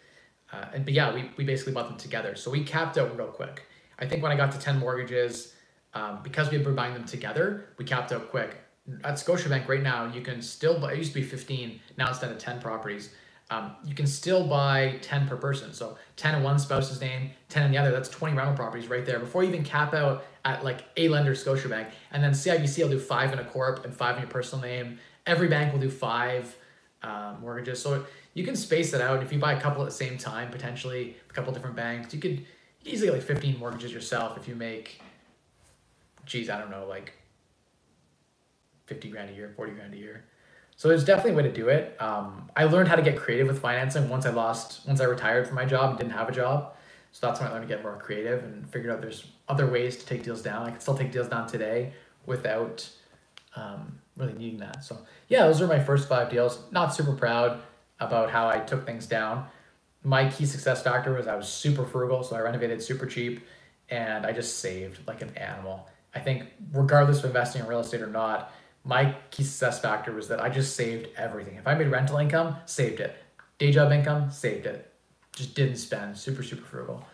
[0.53, 2.35] Uh, and but yeah, we, we basically bought them together.
[2.35, 3.63] So we capped out real quick.
[3.99, 5.55] I think when I got to 10 mortgages,
[5.95, 8.57] um, because we were buying them together, we capped out quick.
[9.05, 12.19] At Scotiabank right now, you can still buy, it used to be 15, now it's
[12.19, 13.15] down to 10 properties.
[13.53, 15.75] Um, you can still buy 10 per person.
[15.75, 17.91] So 10 in one spouse's name, 10 in the other.
[17.91, 21.33] That's 20 rental properties right there before you even cap out at like a lender,
[21.33, 21.89] Scotiabank.
[22.13, 24.99] And then CIBC will do five in a corp and five in your personal name.
[25.27, 26.57] Every bank will do five
[27.03, 27.83] um, mortgages.
[27.83, 29.23] So you can space it out.
[29.23, 32.21] If you buy a couple at the same time, potentially a couple different banks, you
[32.21, 32.47] could
[32.85, 35.03] easily get like 15 mortgages yourself if you make,
[36.25, 37.13] geez, I don't know, like
[38.87, 40.25] 50 grand a year, 40 grand a year.
[40.77, 41.97] So there's definitely a way to do it.
[42.01, 45.47] Um, I learned how to get creative with financing once I lost, once I retired
[45.47, 46.75] from my job and didn't have a job.
[47.13, 49.97] So that's when I learned to get more creative and figured out there's other ways
[49.99, 50.67] to take deals down.
[50.67, 51.93] I can still take deals down today
[52.27, 52.89] without
[53.55, 54.83] um, really needing that.
[54.85, 56.65] So yeah, those are my first five deals.
[56.71, 57.61] Not super proud
[58.01, 59.47] about how I took things down.
[60.03, 63.45] My key success factor was I was super frugal, so I renovated super cheap
[63.89, 65.89] and I just saved like an animal.
[66.15, 68.53] I think regardless of investing in real estate or not,
[68.85, 71.57] my key success factor was that I just saved everything.
[71.57, 73.17] If I made rental income, saved it.
[73.59, 74.93] Day job income, saved it.
[75.35, 76.17] Just didn't spend.
[76.19, 77.05] Super, super frugal.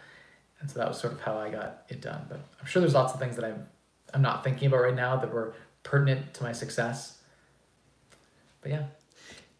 [0.60, 2.26] And so that was sort of how I got it done.
[2.28, 3.66] But I'm sure there's lots of things that I'm
[4.14, 7.20] I'm not thinking about right now that were pertinent to my success.
[8.62, 8.84] But yeah.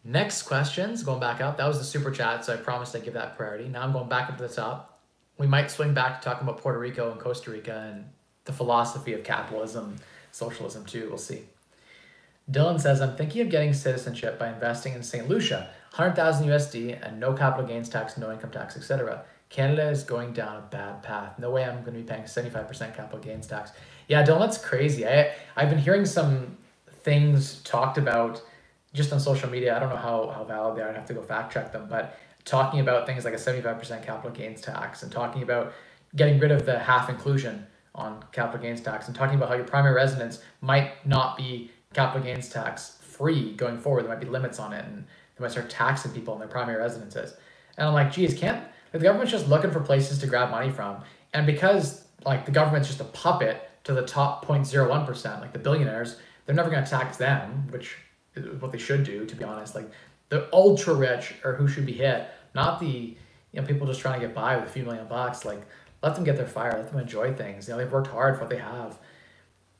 [0.03, 1.57] Next questions, going back up.
[1.57, 3.67] That was the super chat, so I promised I'd give that priority.
[3.67, 5.01] Now I'm going back up to the top.
[5.37, 8.05] We might swing back to talking about Puerto Rico and Costa Rica and
[8.45, 9.97] the philosophy of capitalism,
[10.31, 11.07] socialism too.
[11.09, 11.43] We'll see.
[12.51, 15.27] Dylan says, I'm thinking of getting citizenship by investing in St.
[15.27, 19.23] Lucia, 100,000 USD and no capital gains tax, no income tax, etc.
[19.49, 21.37] Canada is going down a bad path.
[21.37, 23.71] No way I'm going to be paying 75% capital gains tax.
[24.07, 25.07] Yeah, Dylan, that's crazy.
[25.07, 26.57] I, I've been hearing some
[27.01, 28.41] things talked about
[28.93, 29.75] just on social media.
[29.75, 30.89] I don't know how, how valid they are.
[30.89, 34.31] I'd have to go fact check them, but talking about things like a 75% capital
[34.31, 35.73] gains tax and talking about
[36.15, 39.65] getting rid of the half inclusion on capital gains tax and talking about how your
[39.65, 44.03] primary residence might not be capital gains tax free going forward.
[44.03, 46.79] There might be limits on it, and they might start taxing people in their primary
[46.79, 47.35] residences.
[47.77, 51.01] And I'm like, geez, can't the government's just looking for places to grab money from?
[51.33, 56.17] And because like the government's just a puppet to the top 0.01%, like the billionaires,
[56.45, 57.95] they're never going to tax them, which
[58.35, 59.75] is what they should do, to be honest.
[59.75, 59.89] Like
[60.29, 63.15] the ultra rich are who should be hit, not the
[63.51, 65.45] you know people just trying to get by with a few million bucks.
[65.45, 65.61] Like
[66.03, 67.67] let them get their fire, let them enjoy things.
[67.67, 68.99] You know they've worked hard for what they have.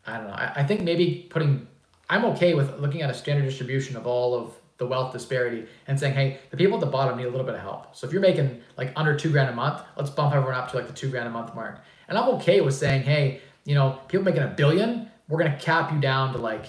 [0.05, 0.33] I don't know.
[0.33, 1.67] I, I think maybe putting
[2.09, 5.99] I'm okay with looking at a standard distribution of all of the wealth disparity and
[5.99, 7.95] saying, hey, the people at the bottom need a little bit of help.
[7.95, 10.77] So if you're making like under two grand a month, let's bump everyone up to
[10.77, 11.83] like the two grand a month mark.
[12.07, 15.91] And I'm okay with saying, hey, you know, people making a billion, we're gonna cap
[15.91, 16.65] you down to like,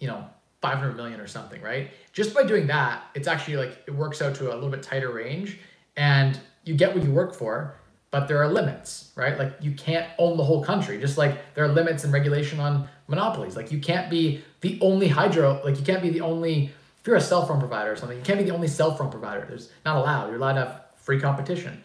[0.00, 0.26] you know,
[0.62, 1.90] 500 million or something, right?
[2.12, 5.12] Just by doing that, it's actually like it works out to a little bit tighter
[5.12, 5.58] range
[5.96, 7.76] and you get what you work for
[8.12, 9.38] but there are limits, right?
[9.38, 12.86] Like you can't own the whole country, just like there are limits and regulation on
[13.08, 13.56] monopolies.
[13.56, 16.66] Like you can't be the only hydro, like you can't be the only,
[17.00, 19.10] if you're a cell phone provider or something, you can't be the only cell phone
[19.10, 19.46] provider.
[19.48, 20.26] There's not allowed.
[20.26, 21.82] You're allowed to have free competition.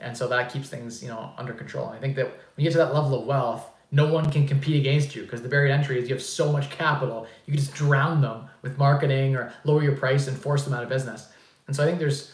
[0.00, 1.88] And so that keeps things, you know, under control.
[1.88, 4.46] And I think that when you get to that level of wealth, no one can
[4.46, 7.54] compete against you because the barrier to entry is you have so much capital, you
[7.54, 10.90] can just drown them with marketing or lower your price and force them out of
[10.90, 11.28] business.
[11.66, 12.32] And so I think there's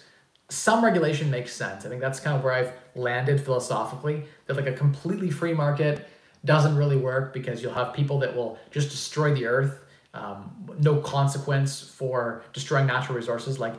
[0.49, 1.85] some regulation makes sense.
[1.85, 6.09] I think that's kind of where I've landed philosophically that like a completely free market
[6.45, 9.81] doesn't really work because you'll have people that will just destroy the earth,
[10.15, 13.59] um, no consequence for destroying natural resources.
[13.59, 13.75] Like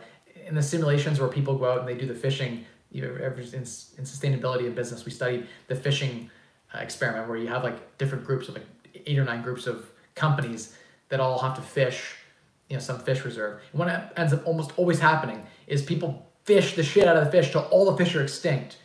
[0.45, 3.34] in the simulations where people go out and they do the fishing, you know, in,
[3.34, 6.30] in sustainability in business, we studied the fishing
[6.73, 8.65] uh, experiment where you have like different groups of like
[9.06, 10.75] eight or nine groups of companies
[11.10, 12.15] that all have to fish,
[12.69, 13.62] you know, some fish reserve.
[13.71, 17.31] And what ends up almost always happening is people fish the shit out of the
[17.31, 18.77] fish till all the fish are extinct.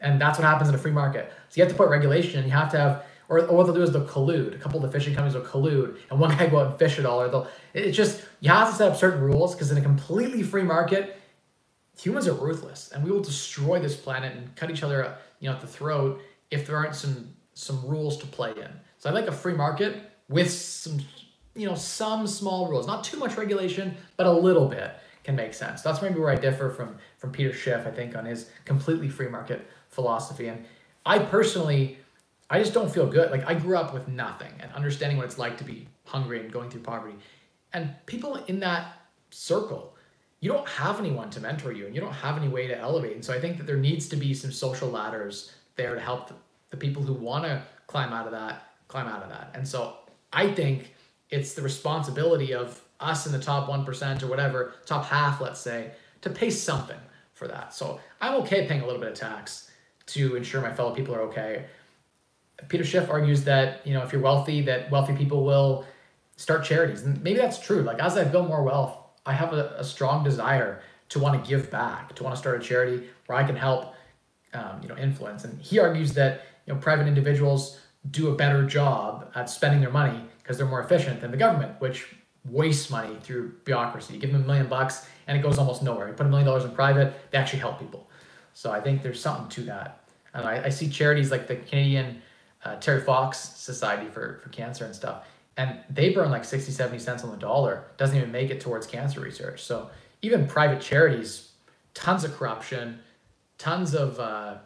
[0.00, 1.30] And that's what happens in a free market.
[1.50, 2.40] So you have to put regulation.
[2.40, 4.54] And you have to have, or, or what they'll do is they'll collude.
[4.54, 6.98] A couple of the fishing companies will collude, and one guy go out and fish
[6.98, 7.20] it all.
[7.20, 7.48] Or they'll.
[7.74, 11.20] It's just you have to set up certain rules because in a completely free market,
[11.96, 15.54] humans are ruthless, and we will destroy this planet and cut each other, you know,
[15.54, 18.70] at the throat if there aren't some some rules to play in.
[18.96, 21.00] So I like a free market with some,
[21.54, 25.52] you know, some small rules, not too much regulation, but a little bit can make
[25.52, 25.82] sense.
[25.82, 29.28] That's maybe where I differ from from Peter Schiff, I think, on his completely free
[29.28, 30.48] market philosophy.
[30.48, 30.64] And
[31.04, 31.98] I personally,
[32.48, 33.30] I just don't feel good.
[33.30, 36.50] Like I grew up with nothing and understanding what it's like to be hungry and
[36.50, 37.14] going through poverty.
[37.74, 38.96] And people in that
[39.30, 39.94] circle,
[40.40, 43.14] you don't have anyone to mentor you and you don't have any way to elevate.
[43.14, 46.32] And so I think that there needs to be some social ladders there to help
[46.70, 49.50] the, people who want to climb out of that, climb out of that.
[49.54, 49.96] And so
[50.32, 50.94] I think
[51.28, 55.90] it's the responsibility of us in the top 1% or whatever, top half, let's say,
[56.22, 56.96] to pay something
[57.40, 57.74] for that.
[57.74, 59.70] So I'm okay paying a little bit of tax
[60.08, 61.64] to ensure my fellow people are okay.
[62.68, 65.86] Peter Schiff argues that, you know, if you're wealthy, that wealthy people will
[66.36, 67.02] start charities.
[67.02, 67.80] And maybe that's true.
[67.80, 71.50] Like as I build more wealth, I have a, a strong desire to want to
[71.50, 73.94] give back, to want to start a charity where I can help,
[74.52, 75.44] um, you know, influence.
[75.44, 79.90] And he argues that you know private individuals do a better job at spending their
[79.90, 84.14] money because they're more efficient than the government, which wastes money through bureaucracy.
[84.14, 86.08] You give them a million bucks and it goes almost nowhere.
[86.08, 88.08] You put a million dollars in private, they actually help people.
[88.54, 90.00] So I think there's something to that.
[90.34, 92.22] And I, I see charities like the Canadian
[92.64, 95.26] uh, Terry Fox Society for, for Cancer and stuff,
[95.56, 97.84] and they burn like 60, 70 cents on the dollar.
[97.96, 99.62] Doesn't even make it towards cancer research.
[99.62, 99.90] So
[100.22, 101.52] even private charities,
[101.94, 103.00] tons of corruption,
[103.58, 104.56] tons of uh,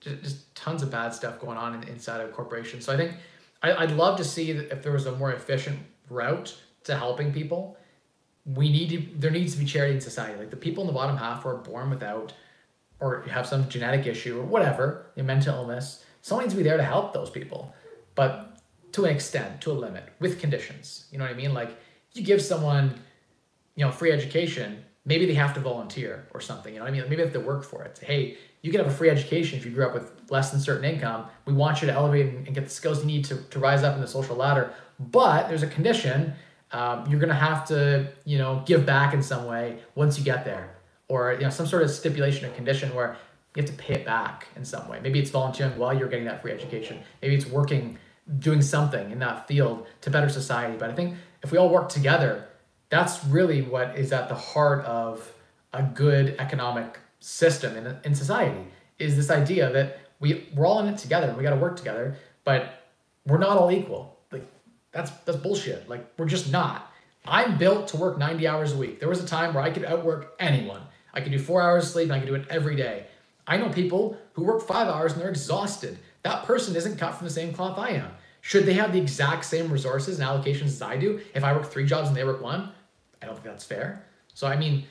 [0.00, 2.84] just, just tons of bad stuff going on in, inside of corporations.
[2.84, 3.12] So I think
[3.62, 7.76] I, I'd love to see if there was a more efficient route to helping people.
[8.44, 10.38] We need to, there needs to be charity in society.
[10.38, 12.32] Like the people in the bottom half who are born without
[13.00, 16.76] or have some genetic issue or whatever, a mental illness, someone needs to be there
[16.76, 17.74] to help those people.
[18.14, 18.58] But
[18.92, 21.06] to an extent, to a limit, with conditions.
[21.10, 21.52] You know what I mean?
[21.52, 21.76] Like
[22.14, 22.98] you give someone,
[23.74, 26.72] you know, free education, maybe they have to volunteer or something.
[26.72, 27.02] You know what I mean?
[27.02, 27.98] Maybe they have to work for it.
[27.98, 30.60] Say, hey, you can have a free education if you grew up with less than
[30.60, 31.26] certain income.
[31.44, 33.94] We want you to elevate and get the skills you need to, to rise up
[33.94, 34.74] in the social ladder.
[34.98, 36.34] But there's a condition.
[36.72, 40.24] Um, you're going to have to, you know, give back in some way once you
[40.24, 40.76] get there.
[41.08, 43.16] Or, you know, some sort of stipulation or condition where
[43.54, 44.98] you have to pay it back in some way.
[45.00, 46.98] Maybe it's volunteering while you're getting that free education.
[47.22, 47.98] Maybe it's working,
[48.38, 50.76] doing something in that field to better society.
[50.76, 52.48] But I think if we all work together,
[52.88, 55.32] that's really what is at the heart of
[55.72, 58.66] a good economic system in, in society
[58.98, 62.16] is this idea that we we're all in it together we got to work together
[62.44, 62.86] but
[63.26, 64.15] we're not all equal
[64.96, 65.88] that's that's bullshit.
[65.88, 66.92] Like we're just not.
[67.28, 69.00] I'm built to work 90 hours a week.
[69.00, 70.80] There was a time where i could outwork anyone.
[71.12, 73.06] I could do four hours of sleep and i could do it every day.
[73.46, 75.98] I know people who work five hours and they're exhausted.
[76.22, 78.10] That person isn't cut from the same cloth i am.
[78.40, 81.66] Should they have the exact same resources and allocations as i do if i work
[81.66, 82.70] three jobs and they work one?
[83.20, 84.04] I don't think that's fair.
[84.34, 84.84] So i mean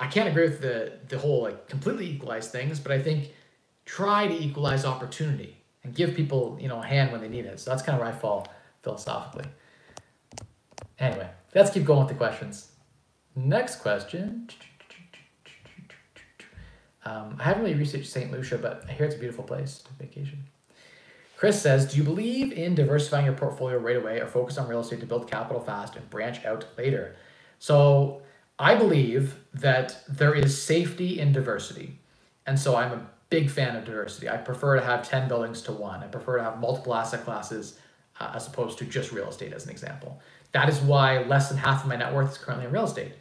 [0.00, 3.32] I can't agree with the the whole like completely equalize things, but I think
[3.84, 7.58] try to equalize opportunity and give people you know a hand when they need it.
[7.60, 8.46] So that's kind of where I fall
[8.82, 9.44] philosophically.
[10.98, 12.72] Anyway, let's keep going with the questions.
[13.36, 14.48] Next question.
[17.04, 18.30] Um, I haven't really researched St.
[18.30, 20.44] Lucia, but I hear it's a beautiful place to vacation.
[21.36, 24.80] Chris says, Do you believe in diversifying your portfolio right away or focus on real
[24.80, 27.14] estate to build capital fast and branch out later?
[27.60, 28.22] So
[28.58, 32.00] I believe that there is safety in diversity.
[32.46, 34.28] And so I'm a big fan of diversity.
[34.28, 36.02] I prefer to have 10 buildings to one.
[36.02, 37.78] I prefer to have multiple asset classes
[38.20, 40.20] uh, as opposed to just real estate, as an example.
[40.52, 43.12] That is why less than half of my net worth is currently in real estate.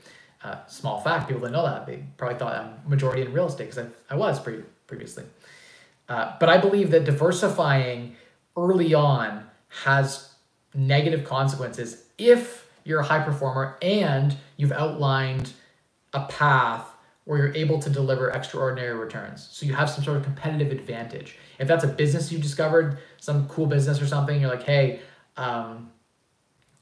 [0.43, 1.85] Uh, small fact, people didn't know that.
[1.85, 5.23] They probably thought I'm majority in real estate because I, I was pre- previously.
[6.07, 8.15] Uh, but I believe that diversifying
[8.55, 9.45] early on
[9.83, 10.33] has
[10.73, 15.51] negative consequences if you're a high performer and you've outlined
[16.13, 16.87] a path
[17.25, 19.49] where you're able to deliver extraordinary returns.
[19.51, 21.37] So you have some sort of competitive advantage.
[21.59, 25.01] If that's a business you discovered, some cool business or something, you're like, hey,
[25.35, 25.91] um,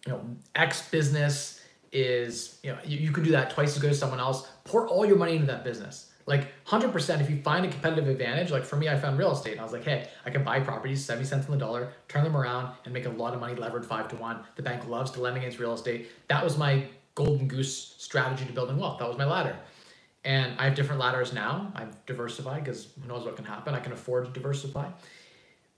[0.06, 0.21] you know,
[0.56, 4.19] X business is, you know, you, you could do that twice as good as someone
[4.19, 4.48] else.
[4.63, 6.12] Pour all your money into that business.
[6.28, 9.52] Like 100%, if you find a competitive advantage, like for me, I found real estate
[9.52, 12.24] and I was like, hey, I can buy properties 70 cents on the dollar, turn
[12.24, 14.39] them around, and make a lot of money levered five to one.
[14.56, 16.10] The bank loves to lend against real estate.
[16.28, 19.00] That was my golden goose strategy to building wealth.
[19.00, 19.56] That was my ladder.
[20.24, 21.71] And I have different ladders now.
[21.76, 23.76] I've diversified because who knows what can happen.
[23.76, 24.89] I can afford to diversify.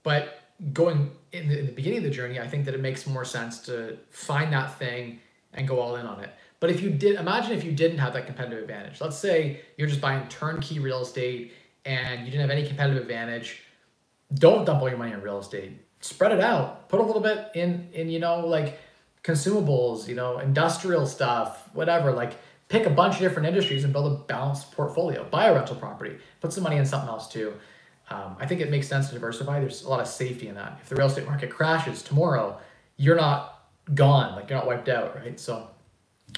[0.02, 0.40] But
[0.72, 3.24] going in the, in the beginning of the journey, I think that it makes more
[3.24, 5.20] sense to find that thing
[5.54, 6.30] and go all in on it.
[6.60, 9.00] But if you did, imagine if you didn't have that competitive advantage.
[9.00, 11.52] Let's say you're just buying turnkey real estate
[11.84, 13.62] and you didn't have any competitive advantage.
[14.34, 15.72] Don't dump all your money in real estate.
[16.00, 16.88] Spread it out.
[16.88, 18.80] Put a little bit in, in you know, like
[19.22, 22.12] consumables, you know, industrial stuff, whatever.
[22.12, 22.34] Like
[22.68, 25.24] pick a bunch of different industries and build a balanced portfolio.
[25.24, 26.18] Buy a rental property.
[26.40, 27.54] Put some money in something else too.
[28.10, 29.60] Um, I think it makes sense to diversify.
[29.60, 30.78] There's a lot of safety in that.
[30.82, 32.58] If the real estate market crashes tomorrow,
[32.96, 34.34] you're not gone.
[34.34, 35.38] Like you're not wiped out, right?
[35.38, 35.68] So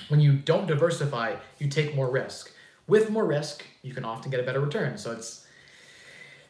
[0.09, 2.53] when you don't diversify, you take more risk.
[2.87, 4.99] With more risk, you can often get a better return.
[4.99, 5.47] So it's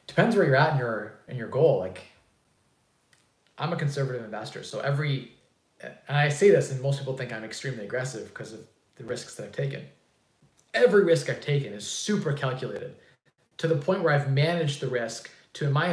[0.06, 1.78] depends where you're at in your in your goal.
[1.78, 2.02] Like
[3.58, 5.32] I'm a conservative investor, so every
[5.82, 8.60] and I say this, and most people think I'm extremely aggressive because of
[8.96, 9.84] the risks that I've taken.
[10.72, 12.96] Every risk I've taken is super calculated
[13.60, 15.92] to the point where I've managed the risk to, in my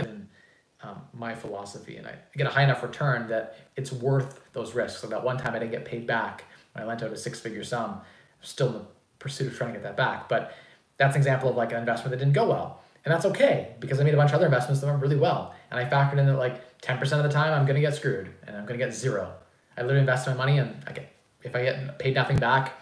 [0.81, 5.01] um, my philosophy, and I get a high enough return that it's worth those risks.
[5.01, 7.41] So that one time I didn't get paid back when I lent out a six
[7.41, 7.91] figure sum.
[7.91, 7.99] I'm
[8.41, 8.85] still in the
[9.19, 10.29] pursuit of trying to get that back.
[10.29, 10.55] But
[10.95, 12.81] that's an example of like an investment that didn't go well.
[13.03, 15.53] And that's okay because I made a bunch of other investments that went really well.
[15.71, 18.29] And I factored in that like 10% of the time I'm going to get screwed
[18.45, 19.33] and I'm going to get zero.
[19.77, 21.11] I literally invested my money and I get,
[21.43, 22.73] if I get paid nothing back,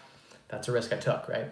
[0.48, 1.48] that's a risk I took, right?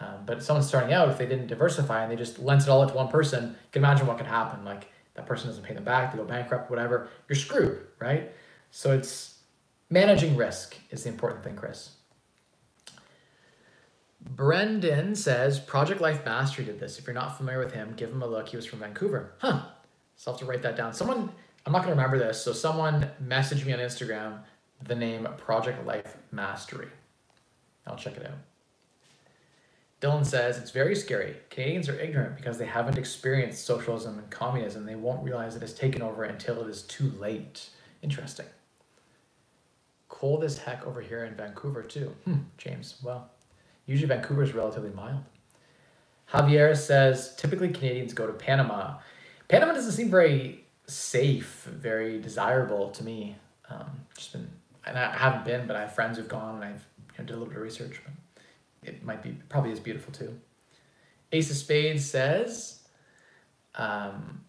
[0.00, 2.82] Um, but someone starting out, if they didn't diversify and they just lent it all
[2.82, 4.64] out to one person, you can imagine what could happen.
[4.64, 7.08] Like that person doesn't pay them back, they go bankrupt, whatever.
[7.28, 8.32] You're screwed, right?
[8.70, 9.40] So it's
[9.90, 11.90] managing risk is the important thing, Chris.
[14.22, 16.98] Brendan says Project Life Mastery did this.
[16.98, 18.48] If you're not familiar with him, give him a look.
[18.48, 19.32] He was from Vancouver.
[19.38, 19.62] Huh.
[20.16, 20.92] So I'll have to write that down.
[20.92, 21.30] Someone,
[21.66, 22.42] I'm not going to remember this.
[22.42, 24.40] So someone messaged me on Instagram
[24.84, 26.88] the name Project Life Mastery.
[27.86, 28.38] I'll check it out.
[30.00, 31.36] Dylan says it's very scary.
[31.50, 34.86] Canadians are ignorant because they haven't experienced socialism and communism.
[34.86, 37.68] They won't realize it has taken over until it is too late.
[38.02, 38.46] Interesting.
[40.08, 42.14] Cold as heck over here in Vancouver, too.
[42.24, 42.96] Hmm, James.
[43.02, 43.30] Well,
[43.84, 45.22] usually Vancouver is relatively mild.
[46.32, 48.98] Javier says typically Canadians go to Panama.
[49.48, 53.36] Panama doesn't seem very safe, very desirable to me.
[53.68, 54.48] Um, just been,
[54.86, 57.30] and I haven't been, but I have friends who've gone, and I've you know, did
[57.30, 58.00] a little bit of research.
[58.04, 58.14] But
[58.82, 60.38] it might be probably is beautiful too.
[61.32, 62.80] Ace of Spades says,
[63.76, 64.40] um,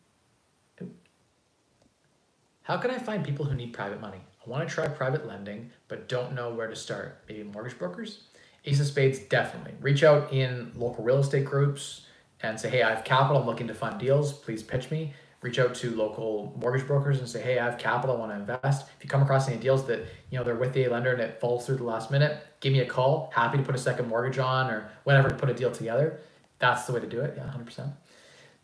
[2.63, 4.19] how can I find people who need private money?
[4.45, 7.23] I want to try private lending, but don't know where to start.
[7.27, 8.23] Maybe mortgage brokers?
[8.65, 9.73] Ace of Spades, definitely.
[9.82, 12.05] Reach out in local real estate groups
[12.41, 14.34] and say, hey, I have capital, I'm looking to fund deals.
[14.34, 18.16] Please pitch me reach out to local mortgage brokers and say, hey, I have capital,
[18.16, 18.88] I want to invest.
[18.98, 21.39] If you come across any deals that, you know, they're with the lender and it
[21.39, 23.32] falls through the last minute, give me a call.
[23.34, 26.22] Happy to put a second mortgage on or whatever to put a deal together.
[26.60, 27.34] That's the way to do it.
[27.36, 27.92] Yeah, 100%.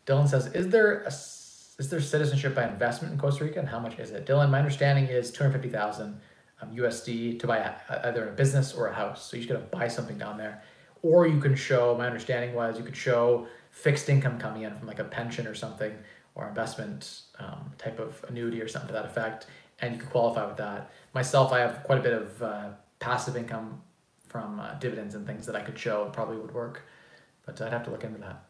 [0.06, 3.80] Dylan says, is there a, is there citizenship by investment in Costa Rica and how
[3.80, 4.28] much is it?
[4.28, 6.20] Dylan, my understanding is 250,000
[6.62, 9.30] um, USD to buy a, either a business or a house.
[9.30, 10.62] So you just got to buy something down there.
[11.02, 14.88] Or you can show, my understanding was you could show fixed income coming in from
[14.88, 15.94] like a pension or something
[16.38, 19.48] or investment um, type of annuity or something to that effect,
[19.80, 20.92] and you could qualify with that.
[21.14, 22.70] Myself, I have quite a bit of uh,
[23.00, 23.82] passive income
[24.28, 26.84] from uh, dividends and things that I could show probably would work,
[27.46, 28.44] but I'd have to look into that.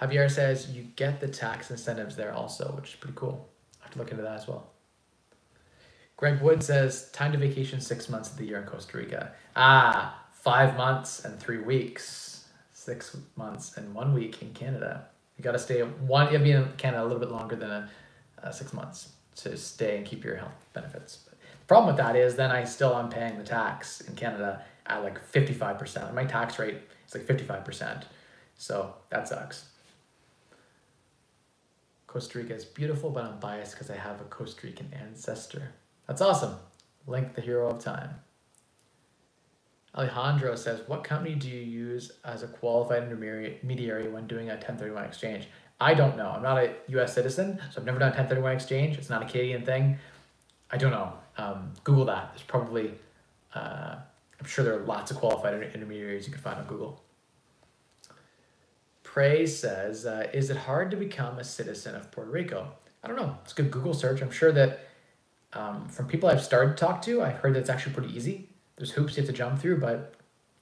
[0.00, 3.48] Javier says you get the tax incentives there also, which is pretty cool.
[3.80, 4.70] I have to look into that as well.
[6.16, 9.32] Greg Wood says time to vacation six months of the year in Costa Rica.
[9.56, 15.06] Ah, five months and three weeks, six months and one week in Canada.
[15.40, 16.28] You got to stay one.
[16.42, 17.90] Be in Canada a little bit longer than a,
[18.42, 21.16] uh, six months to stay and keep your health benefits.
[21.24, 24.62] But the problem with that is then I still am paying the tax in Canada
[24.84, 26.12] at like fifty five percent.
[26.14, 26.76] My tax rate
[27.08, 28.04] is like fifty five percent,
[28.58, 29.70] so that sucks.
[32.06, 35.70] Costa Rica is beautiful, but I'm biased because I have a Costa Rican ancestor.
[36.06, 36.56] That's awesome.
[37.06, 38.10] Link the hero of time.
[39.96, 45.04] Alejandro says, what company do you use as a qualified intermediary when doing a 1031
[45.04, 45.48] exchange?
[45.80, 46.28] I don't know.
[46.28, 47.14] I'm not a U.S.
[47.14, 48.98] citizen, so I've never done a 1031 exchange.
[48.98, 49.98] It's not a Canadian thing.
[50.70, 51.14] I don't know.
[51.38, 52.30] Um, Google that.
[52.32, 52.92] There's probably,
[53.54, 53.96] uh,
[54.38, 57.02] I'm sure there are lots of qualified intermediaries you can find on Google.
[59.02, 62.68] Prey says, uh, is it hard to become a citizen of Puerto Rico?
[63.02, 63.38] I don't know.
[63.42, 64.20] It's a good Google search.
[64.20, 64.86] I'm sure that
[65.52, 68.49] um, from people I've started to talk to, I've heard that it's actually pretty easy
[68.80, 70.14] there's hoops you have to jump through, but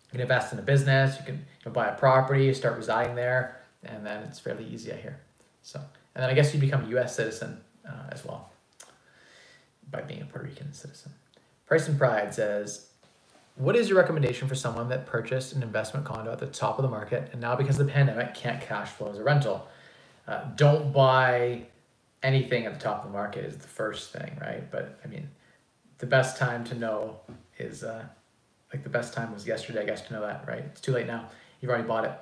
[0.06, 3.14] you can invest in a business, you can you know, buy a property, start residing
[3.14, 5.20] there, and then it's fairly easy, I hear.
[5.62, 7.14] So, and then I guess you become a U.S.
[7.14, 8.50] citizen uh, as well
[9.88, 11.12] by being a Puerto Rican citizen.
[11.66, 12.88] Price and Pride says,
[13.54, 16.82] what is your recommendation for someone that purchased an investment condo at the top of
[16.82, 19.68] the market and now because of the pandemic can't cash flow as a rental?
[20.26, 21.62] Uh, don't buy
[22.24, 24.68] anything at the top of the market is the first thing, right?
[24.72, 25.28] But I mean,
[25.98, 27.20] the best time to know
[27.58, 28.04] is uh,
[28.72, 30.60] like the best time was yesterday, I guess, to know that, right?
[30.60, 31.28] It's too late now.
[31.60, 32.12] You've already bought it.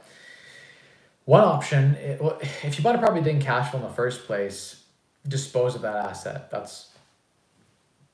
[1.24, 4.26] One option, it, well, if you bought a property didn't cash flow in the first
[4.26, 4.84] place,
[5.26, 6.50] dispose of that asset.
[6.50, 6.90] That's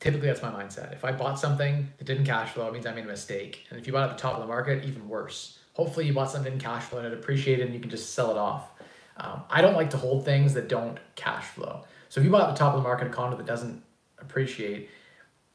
[0.01, 0.93] typically that's my mindset.
[0.93, 3.67] If I bought something that didn't cash flow, it means I made a mistake.
[3.71, 5.59] And if you bought at the top of the market, even worse.
[5.75, 8.31] Hopefully, you bought something in cash flow and it appreciated, and you can just sell
[8.31, 8.73] it off.
[9.19, 11.85] Um, I don't like to hold things that don't cash flow.
[12.09, 13.83] So if you bought at the top of the market a condo that doesn't
[14.19, 14.91] appreciate,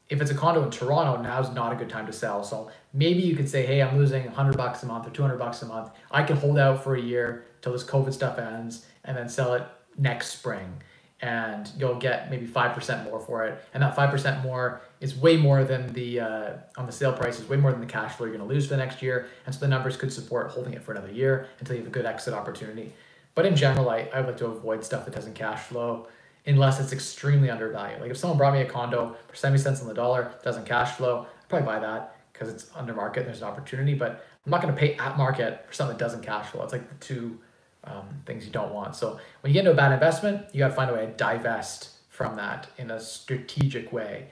[0.08, 2.42] if it's a condo in Toronto, now's not a good time to sell.
[2.42, 5.62] So maybe you could say, hey, I'm losing 100 bucks a month or 200 bucks
[5.62, 5.90] a month.
[6.10, 9.54] I can hold out for a year till this COVID stuff ends and then sell
[9.54, 9.62] it
[9.98, 10.72] next spring.
[11.20, 13.62] And you'll get maybe 5% more for it.
[13.74, 17.48] And that 5% more is way more than the, uh, on the sale price, is
[17.48, 19.26] way more than the cash flow you're going to lose for the next year.
[19.44, 21.92] And so the numbers could support holding it for another year until you have a
[21.92, 22.92] good exit opportunity.
[23.34, 26.06] But in general, I, I like to avoid stuff that doesn't cash flow
[26.48, 28.00] unless it's extremely undervalued.
[28.00, 30.92] Like if someone brought me a condo for 70 cents on the dollar, doesn't cash
[30.92, 34.62] flow, I'd probably buy that because it's under market, there's an opportunity, but I'm not
[34.62, 36.62] going to pay at market for something that doesn't cash flow.
[36.62, 37.38] It's like the two
[37.84, 38.96] um, things you don't want.
[38.96, 41.12] So when you get into a bad investment, you got to find a way to
[41.12, 44.28] divest from that in a strategic way.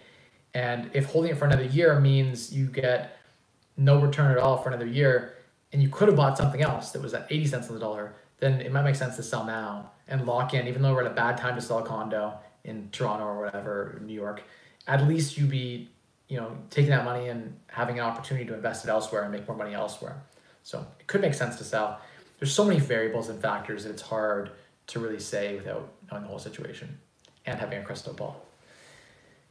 [0.55, 3.19] And if holding it for another year means you get
[3.77, 5.35] no return at all for another year,
[5.73, 8.15] and you could have bought something else that was at 80 cents on the dollar,
[8.39, 11.11] then it might make sense to sell now and lock in, even though we're at
[11.11, 12.35] a bad time to sell a condo
[12.65, 14.43] in Toronto or whatever, New York,
[14.87, 15.89] at least you be,
[16.29, 19.47] you know, taking that money and having an opportunity to invest it elsewhere and make
[19.47, 20.17] more money elsewhere.
[20.63, 22.01] So it could make sense to sell.
[22.39, 24.51] There's so many variables and factors that it's hard
[24.89, 26.99] to really say without knowing the whole situation
[27.47, 28.45] and having a crystal ball.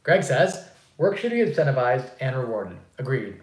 [0.02, 2.76] Greg says, work should be incentivized and rewarded.
[2.98, 3.40] Agreed.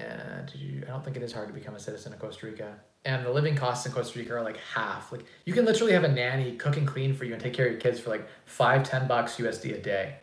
[0.00, 2.74] And you, I don't think it is hard to become a citizen of Costa Rica.
[3.04, 5.12] And the living costs in Costa Rica are like half.
[5.12, 7.66] Like you can literally have a nanny cook and clean for you and take care
[7.66, 10.16] of your kids for like five, ten bucks USD a day.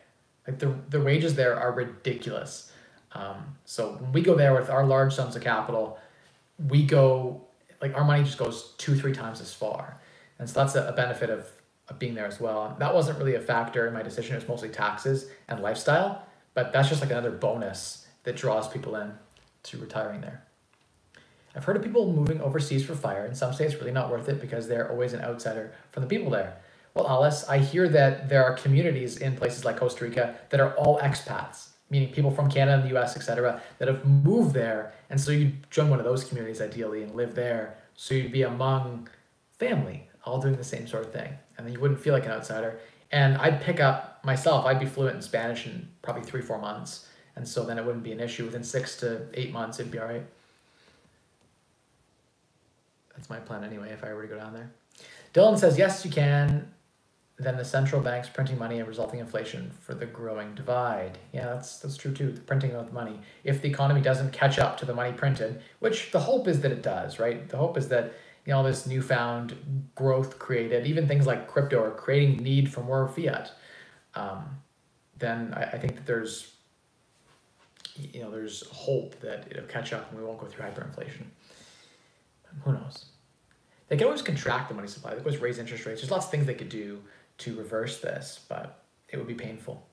[0.46, 2.72] Like the, the wages there are ridiculous.
[3.12, 5.98] Um, so when we go there with our large sums of capital,
[6.68, 7.42] we go
[7.80, 10.00] like our money just goes two, three times as far.
[10.38, 11.46] And so that's a, a benefit of,
[11.88, 12.76] of being there as well.
[12.78, 14.34] That wasn't really a factor in my decision.
[14.34, 16.22] It was mostly taxes and lifestyle,
[16.54, 19.12] but that's just like another bonus that draws people in
[19.70, 20.44] to retiring there.
[21.54, 24.28] I've heard of people moving overseas for fire, and some say it's really not worth
[24.28, 26.56] it because they're always an outsider from the people there.
[26.94, 30.74] Well, Alice, I hear that there are communities in places like Costa Rica that are
[30.74, 34.92] all expats, meaning people from Canada and the US, etc., that have moved there.
[35.10, 37.76] And so you join one of those communities ideally and live there.
[37.94, 39.08] So you'd be among
[39.58, 41.32] family, all doing the same sort of thing.
[41.56, 42.78] And then you wouldn't feel like an outsider.
[43.10, 47.06] And I'd pick up myself, I'd be fluent in Spanish in probably three, four months.
[47.38, 48.44] And so then it wouldn't be an issue.
[48.44, 50.26] Within six to eight months, it'd be all right.
[53.14, 54.70] That's my plan anyway, if I were to go down there.
[55.32, 56.72] Dylan says, yes, you can.
[57.38, 61.18] Then the central bank's printing money and resulting inflation for the growing divide.
[61.32, 62.32] Yeah, that's that's true too.
[62.32, 63.20] The printing of money.
[63.44, 66.72] If the economy doesn't catch up to the money printed, which the hope is that
[66.72, 67.48] it does, right?
[67.48, 68.14] The hope is that
[68.44, 69.54] you know this newfound
[69.94, 73.52] growth created, even things like crypto are creating need for more fiat.
[74.16, 74.56] Um,
[75.16, 76.57] then I, I think that there's
[77.98, 81.26] you know there's hope that it'll catch up and we won't go through hyperinflation.
[82.64, 83.06] Who knows?
[83.88, 85.10] They can always contract the money supply.
[85.10, 86.00] They can always raise interest rates.
[86.00, 87.00] There's lots of things they could do
[87.38, 89.86] to reverse this, but it would be painful.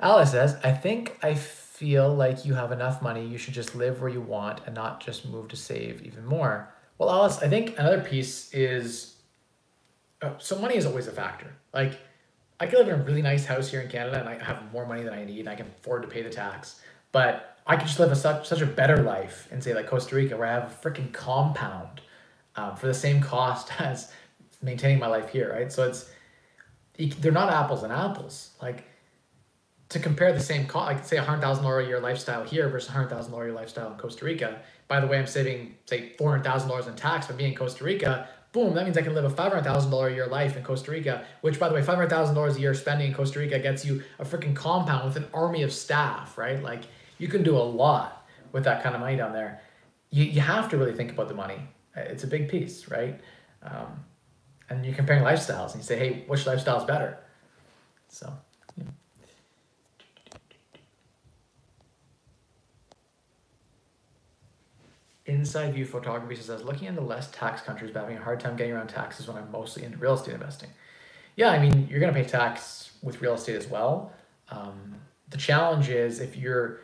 [0.00, 3.26] Alice says, I think I feel like you have enough money.
[3.26, 6.72] You should just live where you want and not just move to save even more.
[6.98, 9.16] Well, Alice, I think another piece is
[10.22, 11.54] oh, so money is always a factor.
[11.72, 11.98] Like,
[12.60, 14.84] I could live in a really nice house here in Canada and I have more
[14.86, 16.80] money than I need and I can afford to pay the tax.
[17.12, 20.16] But I could just live a such such a better life in say like Costa
[20.16, 22.00] Rica where I have a freaking compound
[22.56, 24.12] um, for the same cost as
[24.62, 25.70] maintaining my life here, right?
[25.70, 26.10] So it's
[27.20, 28.50] they're not apples and apples.
[28.60, 28.84] Like
[29.90, 32.68] to compare the same cost, like say a hundred thousand dollar a year lifestyle here
[32.68, 34.60] versus a hundred thousand dollar a year lifestyle in Costa Rica.
[34.88, 37.58] By the way, I'm saving say four hundred thousand dollars in tax by being in
[37.58, 38.28] Costa Rica.
[38.52, 40.62] Boom, that means I can live a five hundred thousand dollar a year life in
[40.62, 41.24] Costa Rica.
[41.42, 43.84] Which, by the way, five hundred thousand dollars a year spending in Costa Rica gets
[43.84, 46.62] you a freaking compound with an army of staff, right?
[46.62, 46.84] Like
[47.18, 49.60] you can do a lot with that kind of money down there.
[50.10, 51.60] You, you have to really think about the money.
[51.94, 53.20] It's a big piece, right?
[53.62, 54.04] Um,
[54.70, 57.18] and you're comparing lifestyles and you say, hey, which lifestyle is better?
[58.08, 58.32] So,
[58.76, 58.84] yeah.
[65.28, 68.72] Inside View Photography says, looking into less tax countries, but having a hard time getting
[68.72, 70.70] around taxes when I'm mostly into real estate investing.
[71.36, 74.12] Yeah, I mean, you're going to pay tax with real estate as well.
[74.50, 74.96] Um,
[75.28, 76.80] the challenge is if you're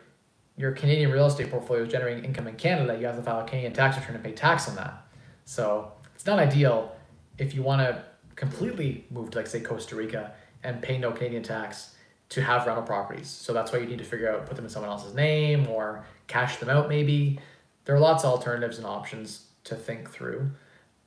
[0.56, 3.44] your Canadian real estate portfolio is generating income in Canada, you have to file a
[3.44, 5.04] Canadian tax return and pay tax on that.
[5.44, 6.94] So it's not ideal
[7.38, 8.04] if you want to
[8.36, 10.32] completely move to like say Costa Rica
[10.62, 11.94] and pay no Canadian tax
[12.30, 13.28] to have rental properties.
[13.28, 16.04] So that's why you need to figure out put them in someone else's name or
[16.26, 17.38] cash them out maybe.
[17.84, 20.50] There are lots of alternatives and options to think through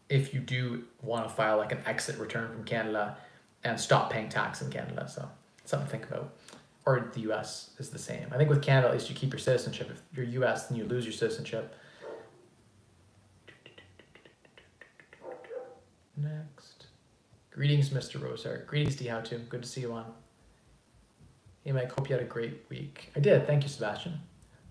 [0.09, 3.17] if you do want to file like an exit return from Canada
[3.63, 5.07] and stop paying tax in Canada.
[5.07, 5.27] So
[5.65, 6.33] something to think about
[6.87, 7.71] or the U.S.
[7.79, 8.27] is the same.
[8.31, 9.91] I think with Canada, at least you keep your citizenship.
[9.91, 11.75] If you're U.S., then you lose your citizenship.
[16.15, 16.87] Next.
[17.51, 18.21] Greetings, Mr.
[18.21, 18.67] Rosehart.
[18.67, 19.07] Greetings, D.
[19.07, 19.37] How to.
[19.37, 20.05] Good to see you on.
[21.65, 21.91] Hey, Mike.
[21.91, 23.11] Hope you had a great week.
[23.17, 23.45] I did.
[23.45, 24.21] Thank you, Sebastian.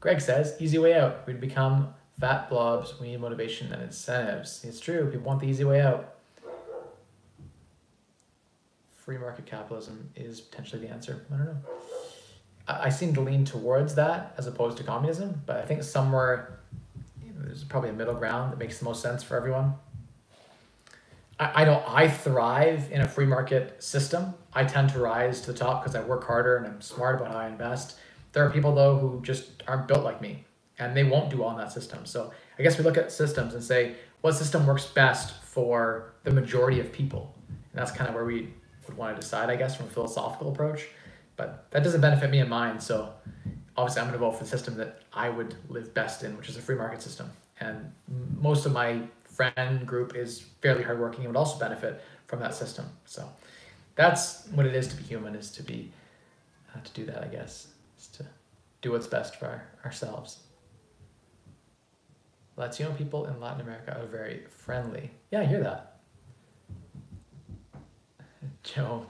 [0.01, 1.27] Greg says, easy way out.
[1.27, 2.99] We'd become fat blobs.
[3.01, 4.65] We need motivation and incentives.
[4.65, 5.11] It's true.
[5.11, 6.17] People want the easy way out
[9.07, 11.25] free market capitalism is potentially the answer.
[11.33, 11.57] I don't know.
[12.67, 16.59] I, I seem to lean towards that as opposed to communism, but I think somewhere
[17.25, 19.75] you know, there's probably a middle ground that makes the most sense for everyone.
[21.39, 21.85] I, I don't.
[21.87, 24.35] I thrive in a free market system.
[24.53, 27.31] I tend to rise to the top because I work harder and I'm smart about
[27.31, 27.97] how I invest.
[28.37, 30.45] There are people though who just aren't built like me,
[30.79, 32.05] and they won't do well in that system.
[32.05, 36.31] So I guess we look at systems and say what system works best for the
[36.31, 38.53] majority of people, and that's kind of where we
[38.87, 40.87] would want to decide, I guess, from a philosophical approach.
[41.37, 42.79] But that doesn't benefit me in mine.
[42.79, 43.11] So
[43.75, 46.51] obviously I'm going to vote for the system that I would live best in, which
[46.51, 47.31] is a free market system.
[47.61, 47.91] And
[48.39, 52.85] most of my friend group is fairly hardworking and would also benefit from that system.
[53.07, 53.27] So
[53.95, 55.91] that's what it is to be human, is to be
[56.75, 57.69] uh, to do that, I guess,
[58.09, 58.27] to
[58.83, 60.39] do what's best for our, ourselves.
[62.57, 65.11] Latino people in Latin America are very friendly.
[65.31, 66.01] Yeah, I hear that.
[68.63, 69.07] Joe.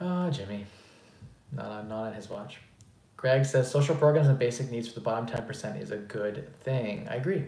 [0.00, 0.66] Oh, Jimmy.
[1.50, 2.58] Not on, not on his watch.
[3.16, 7.06] Greg says social programs and basic needs for the bottom 10% is a good thing.
[7.08, 7.44] I agree.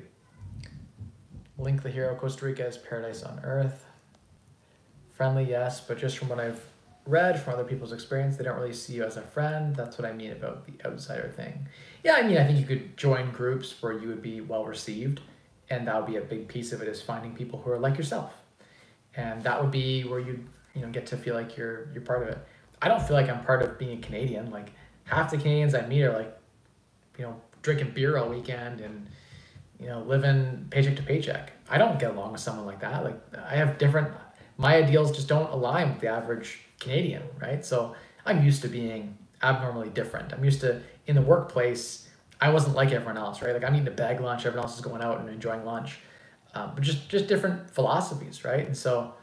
[1.59, 3.85] Link the hero Costa Rica is paradise on earth.
[5.13, 6.65] Friendly, yes, but just from what I've
[7.07, 9.77] read from other people's experience, they don't really see you as a friend.
[9.77, 11.69] That's what I mean about the outsider thing.
[12.03, 15.21] Yeah, I mean, I think you could join groups where you would be well received,
[15.71, 17.97] and that would be a big piece of it is finding people who are like
[17.97, 18.33] yourself,
[19.17, 20.45] and that would be where you
[20.75, 22.39] you know get to feel like you're you're part of it.
[22.81, 24.51] I don't feel like I'm part of being a Canadian.
[24.51, 24.73] Like
[25.05, 26.37] half the Canadians I meet are like,
[27.19, 29.09] you know, drinking beer all weekend and
[29.79, 31.53] you know living paycheck to paycheck.
[31.69, 33.05] I don't get along with someone like that.
[33.05, 34.09] Like I have different.
[34.57, 37.65] My ideals just don't align with the average Canadian, right?
[37.65, 37.95] So
[38.27, 40.33] I'm used to being abnormally different.
[40.33, 42.09] I'm used to in the workplace.
[42.41, 43.53] I wasn't like everyone else, right?
[43.53, 44.47] Like I'm eating a bag lunch.
[44.47, 45.99] Everyone else is going out and enjoying lunch,
[46.55, 48.67] um, but just just different philosophies, right?
[48.67, 49.15] And so,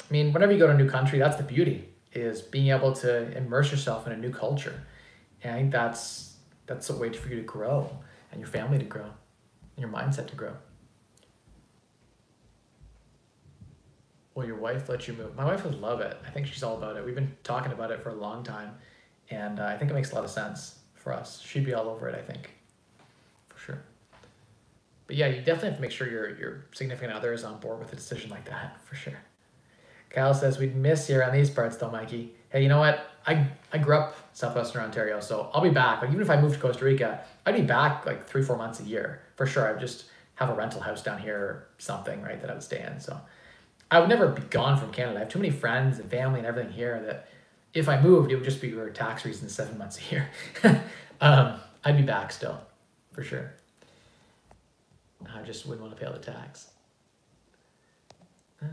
[0.00, 2.92] I mean, whenever you go to a new country, that's the beauty is being able
[2.92, 4.82] to immerse yourself in a new culture.
[5.42, 7.90] And I think that's that's a way for you to grow
[8.32, 10.54] and your family to grow and your mindset to grow.
[14.40, 15.36] Will your wife let you move?
[15.36, 16.16] My wife would love it.
[16.26, 17.04] I think she's all about it.
[17.04, 18.74] We've been talking about it for a long time,
[19.30, 21.42] and uh, I think it makes a lot of sense for us.
[21.42, 22.50] She'd be all over it, I think,
[23.50, 23.82] for sure.
[25.06, 27.80] But yeah, you definitely have to make sure your your significant other is on board
[27.80, 29.18] with a decision like that, for sure.
[30.08, 32.32] Kyle says we'd miss you around these parts though, Mikey.
[32.48, 33.10] Hey, you know what?
[33.26, 36.00] I I grew up southwestern Ontario, so I'll be back.
[36.00, 38.80] Like even if I moved to Costa Rica, I'd be back like three four months
[38.80, 39.68] a year for sure.
[39.68, 42.40] I'd just have a rental house down here or something, right?
[42.40, 42.98] That I would stay in.
[43.00, 43.20] So
[43.90, 45.16] I would never be gone from Canada.
[45.16, 47.28] I have too many friends and family and everything here that
[47.74, 50.30] if I moved, it would just be for tax reasons seven months a year.
[51.20, 52.60] um, I'd be back still,
[53.12, 53.52] for sure.
[55.34, 56.70] I just wouldn't want to pay all the tax.
[58.62, 58.66] Uh,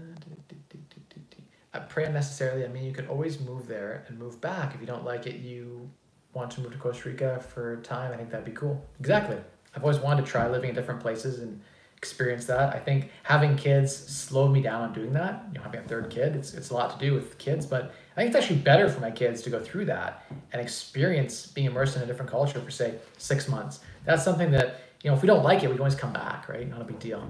[1.90, 2.64] pray unnecessarily.
[2.66, 4.74] I mean, you could always move there and move back.
[4.74, 5.90] If you don't like it, you
[6.34, 8.12] want to move to Costa Rica for a time.
[8.12, 8.86] I think that'd be cool.
[9.00, 9.38] Exactly.
[9.76, 11.62] I've always wanted to try living in different places and
[11.98, 12.76] experience that.
[12.76, 15.46] I think having kids slowed me down on doing that.
[15.52, 17.94] You know, having a third kid, it's, it's a lot to do with kids, but
[18.16, 21.68] I think it's actually better for my kids to go through that and experience being
[21.68, 23.80] immersed in a different culture for say six months.
[24.06, 26.48] That's something that, you know, if we don't like it, we can always come back,
[26.48, 26.70] right?
[26.70, 27.30] Not a big deal.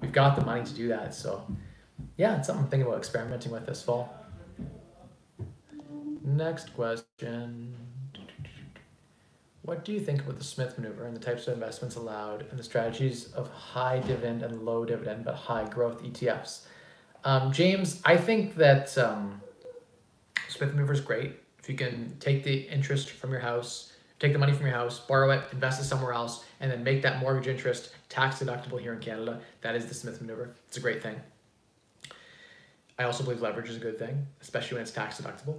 [0.00, 1.14] We've got the money to do that.
[1.14, 1.44] So
[2.16, 4.14] yeah, it's something I'm thinking about experimenting with this fall.
[6.24, 7.76] Next question.
[9.64, 12.58] What do you think about the Smith maneuver and the types of investments allowed and
[12.58, 16.66] the strategies of high dividend and low dividend but high growth ETFs?
[17.24, 19.40] Um, James, I think that um,
[20.48, 21.36] Smith maneuver is great.
[21.58, 25.00] If you can take the interest from your house, take the money from your house,
[25.00, 28.92] borrow it, invest it somewhere else, and then make that mortgage interest tax deductible here
[28.92, 30.54] in Canada, that is the Smith maneuver.
[30.68, 31.18] It's a great thing.
[32.98, 35.58] I also believe leverage is a good thing, especially when it's tax deductible.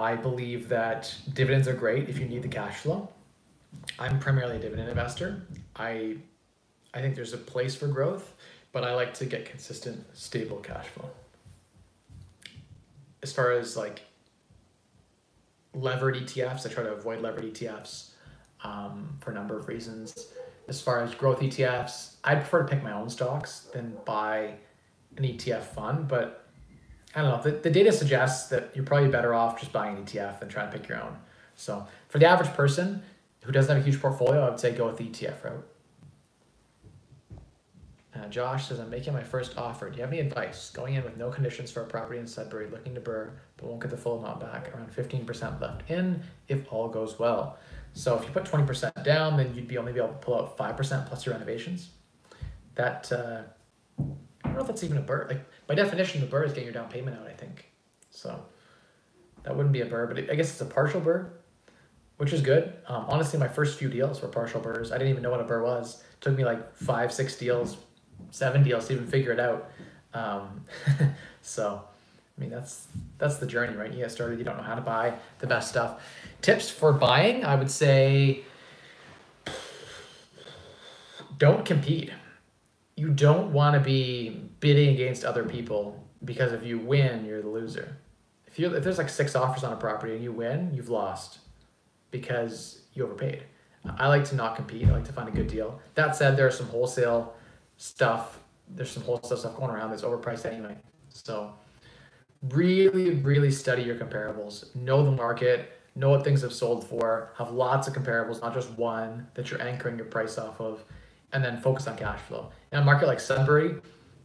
[0.00, 3.08] I believe that dividends are great if you need the cash flow.
[3.98, 5.42] I'm primarily a dividend investor.
[5.76, 6.16] I
[6.92, 8.32] I think there's a place for growth,
[8.72, 11.10] but I like to get consistent, stable cash flow.
[13.22, 14.00] As far as like
[15.74, 18.10] levered ETFs, I try to avoid levered ETFs
[18.64, 20.28] um, for a number of reasons.
[20.66, 24.54] As far as growth ETFs, I prefer to pick my own stocks than buy
[25.16, 26.46] an ETF fund, but
[27.14, 27.42] I don't know.
[27.42, 30.70] The, the data suggests that you're probably better off just buying an ETF than trying
[30.70, 31.16] to pick your own.
[31.56, 33.02] So for the average person
[33.42, 35.66] who doesn't have a huge portfolio, I would say go with the ETF route.
[38.14, 39.88] Uh, Josh says, I'm making my first offer.
[39.88, 40.70] Do you have any advice?
[40.70, 43.80] Going in with no conditions for a property in Sudbury, looking to BRRRR, but won't
[43.80, 44.74] get the full amount back.
[44.74, 47.58] Around 15% left in if all goes well.
[47.92, 50.58] So if you put 20% down, then you'd be only be able to pull out
[50.58, 51.90] 5% plus your renovations.
[52.74, 53.42] That, uh,
[54.50, 55.28] don't know if that's even a BRRRR.
[55.28, 57.70] Like by definition, the BRRRR is getting your down payment out, I think.
[58.10, 58.44] So
[59.44, 61.30] that wouldn't be a BRRRR, but it, I guess it's a partial BRRRR,
[62.16, 62.72] which is good.
[62.86, 64.92] Um, honestly, my first few deals were partial BRRRRs.
[64.92, 66.02] I didn't even know what a BRRRR was.
[66.12, 67.76] It took me like five, six deals,
[68.30, 69.70] seven deals to even figure it out.
[70.12, 70.64] Um,
[71.42, 71.82] so,
[72.36, 72.88] I mean, that's
[73.18, 73.92] that's the journey, right?
[73.92, 76.02] You get started, you don't know how to buy the best stuff.
[76.42, 78.44] Tips for buying, I would say,
[81.38, 82.10] don't compete
[83.00, 85.82] you don't want to be bidding against other people
[86.22, 87.96] because if you win, you're the loser.
[88.46, 91.38] If you if there's like six offers on a property and you win, you've lost.
[92.10, 93.44] because you overpaid.
[93.98, 94.86] I like to not compete.
[94.88, 95.80] I like to find a good deal.
[95.94, 97.34] That said, there's some wholesale
[97.76, 98.40] stuff.
[98.68, 100.76] There's some wholesale stuff going around that's overpriced anyway.
[101.08, 101.54] So
[102.50, 104.74] really, really study your comparables.
[104.74, 105.72] Know the market.
[105.94, 107.32] Know what things have sold for.
[107.38, 110.84] Have lots of comparables, not just one that you're anchoring your price off of,
[111.32, 112.50] and then focus on cash flow.
[112.72, 113.76] In a market like Sudbury,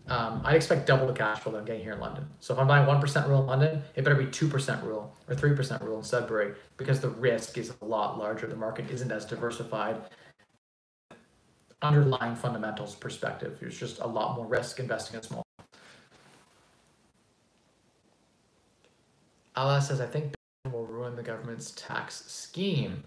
[0.08, 2.28] um, I'd expect double the cash flow that I'm getting here in London.
[2.39, 5.82] So if I'm buying 1% rule in London, it better be 2% rule or 3%
[5.84, 8.45] rule in Sudbury because the risk is a lot larger.
[8.45, 9.97] The market isn't as diversified.
[11.82, 15.43] Underlying fundamentals perspective, there's just a lot more risk investing in small.
[19.56, 20.34] Allah says, I think
[20.72, 23.03] will ruin the government's tax scheme.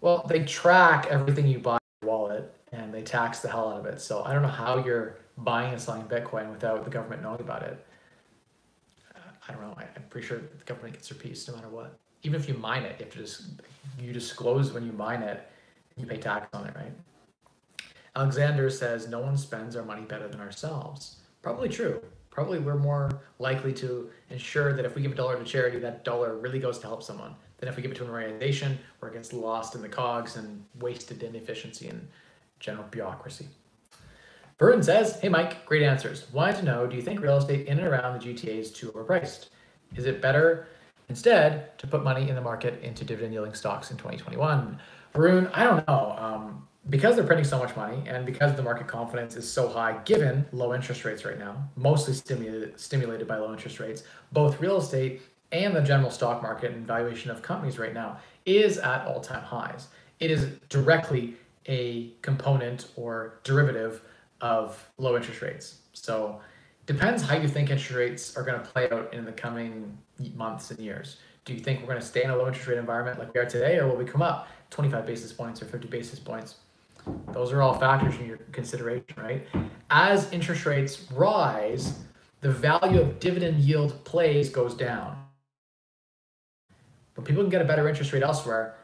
[0.00, 3.80] Well, they track everything you buy in your wallet and they tax the hell out
[3.80, 4.00] of it.
[4.00, 7.62] So I don't know how you're buying and selling Bitcoin without the government knowing about
[7.62, 7.84] it.
[9.48, 9.74] I don't know.
[9.76, 11.98] I, am pretty sure the government gets their piece no matter what.
[12.22, 13.42] Even if you mine it, you have to just
[13.98, 15.48] you disclose when you mine it,
[15.96, 16.92] you pay tax on it, right?
[18.14, 21.16] Alexander says no one spends our money better than ourselves.
[21.42, 22.02] Probably true.
[22.30, 26.04] Probably we're more likely to ensure that if we give a dollar to charity, that
[26.04, 29.10] dollar really goes to help someone than if we give it to an organization where
[29.10, 32.06] it gets lost in the cogs and wasted in efficiency and
[32.60, 33.48] general bureaucracy.
[34.58, 36.30] Burton says, Hey Mike, great answers.
[36.32, 38.92] Wanted to know, do you think real estate in and around the GTA is too
[38.92, 39.48] overpriced?
[39.96, 40.68] Is it better
[41.08, 44.78] instead to put money in the market into dividend yielding stocks in 2021?
[45.14, 46.14] Varun, I don't know.
[46.18, 49.98] Um, because they're printing so much money and because the market confidence is so high
[50.04, 54.78] given low interest rates right now, mostly stimulated, stimulated by low interest rates, both real
[54.78, 59.20] estate and the general stock market and valuation of companies right now is at all
[59.20, 59.88] time highs.
[60.20, 61.34] It is directly
[61.66, 64.02] a component or derivative
[64.40, 65.78] of low interest rates.
[65.92, 66.40] So
[66.86, 69.96] depends how you think interest rates are going to play out in the coming
[70.34, 71.18] months and years.
[71.44, 73.40] Do you think we're going to stay in a low interest rate environment like we
[73.40, 76.56] are today, or will we come up 25 basis points or 50 basis points?
[77.32, 79.46] Those are all factors in your consideration, right?
[79.90, 82.00] As interest rates rise,
[82.40, 85.16] the value of dividend yield plays goes down.
[87.14, 88.76] But people can get a better interest rate elsewhere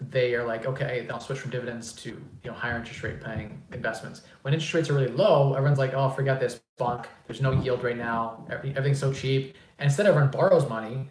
[0.00, 3.62] they are like, okay, I'll switch from dividends to you know higher interest rate paying
[3.72, 4.22] investments.
[4.42, 7.06] When interest rates are really low, everyone's like, oh, forget this bunk.
[7.26, 8.46] There's no yield right now.
[8.50, 9.56] Everything's so cheap.
[9.78, 11.08] And instead, everyone borrows money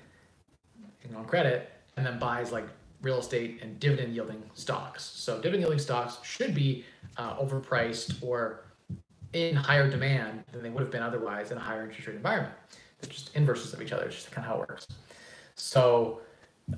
[1.16, 2.68] on credit and then buys like
[3.02, 5.04] real estate and dividend yielding stocks.
[5.04, 6.86] So dividend yielding stocks should be
[7.18, 8.66] uh, overpriced or
[9.34, 12.54] in higher demand than they would have been otherwise in a higher interest rate environment.
[13.00, 14.06] They're just inverses of each other.
[14.06, 14.88] It's just kind of how it works.
[15.56, 16.22] So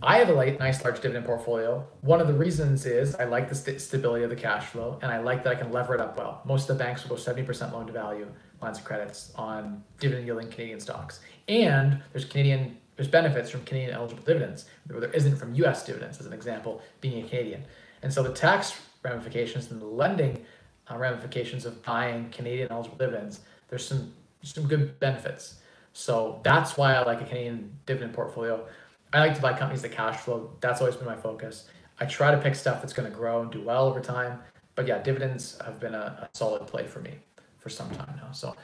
[0.01, 1.85] I have a light, nice large dividend portfolio.
[2.01, 5.11] One of the reasons is I like the st- stability of the cash flow and
[5.11, 6.41] I like that I can lever it up well.
[6.45, 8.27] Most of the banks will go 70% loan to value
[8.61, 11.19] lines of credits on dividend yielding Canadian stocks.
[11.47, 16.19] And there's Canadian there's benefits from Canadian eligible dividends where there isn't from US dividends
[16.19, 17.63] as an example being a Canadian.
[18.03, 20.45] And so the tax ramifications and the lending
[20.89, 24.13] uh, ramifications of buying Canadian eligible dividends, there's some
[24.43, 25.55] some good benefits.
[25.93, 28.65] So that's why I like a Canadian dividend portfolio.
[29.13, 30.51] I like to buy companies that cash flow.
[30.61, 31.67] That's always been my focus.
[31.99, 34.39] I try to pick stuff that's going to grow and do well over time.
[34.75, 37.15] But yeah, dividends have been a, a solid play for me
[37.57, 38.31] for some time now.
[38.31, 38.55] So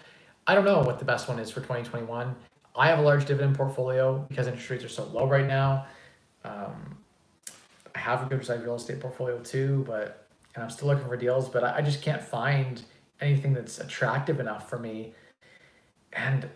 [0.47, 2.35] I don't know what the best one is for 2021.
[2.75, 5.85] I have a large dividend portfolio because interest rates are so low right now.
[6.43, 6.97] Um,
[7.93, 11.17] I have a good sized real estate portfolio too, but and I'm still looking for
[11.17, 12.81] deals, but I, I just can't find
[13.21, 15.13] anything that's attractive enough for me.
[16.13, 16.49] And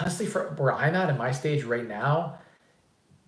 [0.00, 2.38] honestly, for where I'm at in my stage right now,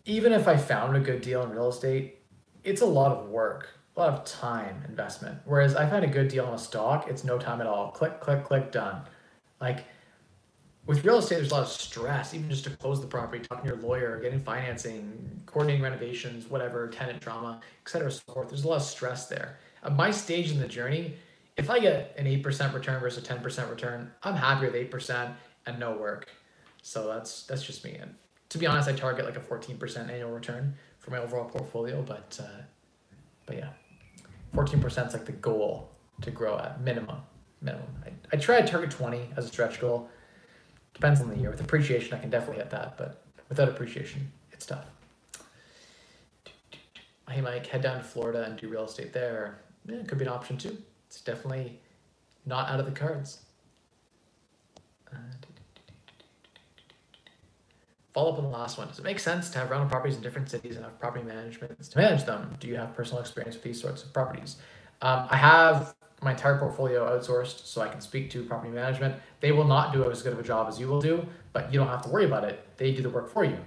[0.06, 2.20] even if I found a good deal in real estate,
[2.64, 5.38] it's a lot of work, a lot of time investment.
[5.44, 7.90] Whereas I find a good deal on a stock, it's no time at all.
[7.90, 9.02] Click, click, click, done.
[9.60, 9.84] Like
[10.86, 13.64] with real estate, there's a lot of stress, even just to close the property, talking
[13.64, 18.48] to your lawyer, getting financing, coordinating renovations, whatever, tenant drama, et cetera, so forth.
[18.48, 19.58] There's a lot of stress there.
[19.82, 21.14] At my stage in the journey,
[21.56, 25.34] if I get an 8% return versus a 10% return, I'm happy with 8%
[25.66, 26.28] and no work.
[26.82, 27.96] So that's that's just me.
[28.00, 28.14] And
[28.48, 32.38] to be honest, I target like a 14% annual return for my overall portfolio, but
[32.42, 32.62] uh,
[33.46, 33.70] but yeah,
[34.54, 35.90] 14% is like the goal
[36.22, 37.18] to grow at minimum.
[37.60, 37.88] Minimum.
[38.04, 40.08] I, I try to target 20 as a stretch goal.
[40.94, 41.50] Depends on the year.
[41.50, 44.86] With appreciation, I can definitely hit that, but without appreciation, it's tough.
[47.28, 49.58] Hey, Mike, head down to Florida and do real estate there.
[49.86, 50.76] Yeah, it could be an option too.
[51.08, 51.78] It's definitely
[52.44, 53.40] not out of the cards.
[55.12, 55.18] Uh,
[58.16, 58.88] follow up on the last one.
[58.88, 61.78] Does it make sense to have rental properties in different cities and have property management
[61.78, 62.56] to manage them?
[62.58, 64.56] Do you have personal experience with these sorts of properties?
[65.02, 69.16] Um, I have my entire portfolio outsourced so I can speak to property management.
[69.40, 71.78] They will not do as good of a job as you will do, but you
[71.78, 72.66] don't have to worry about it.
[72.78, 73.58] They do the work for you.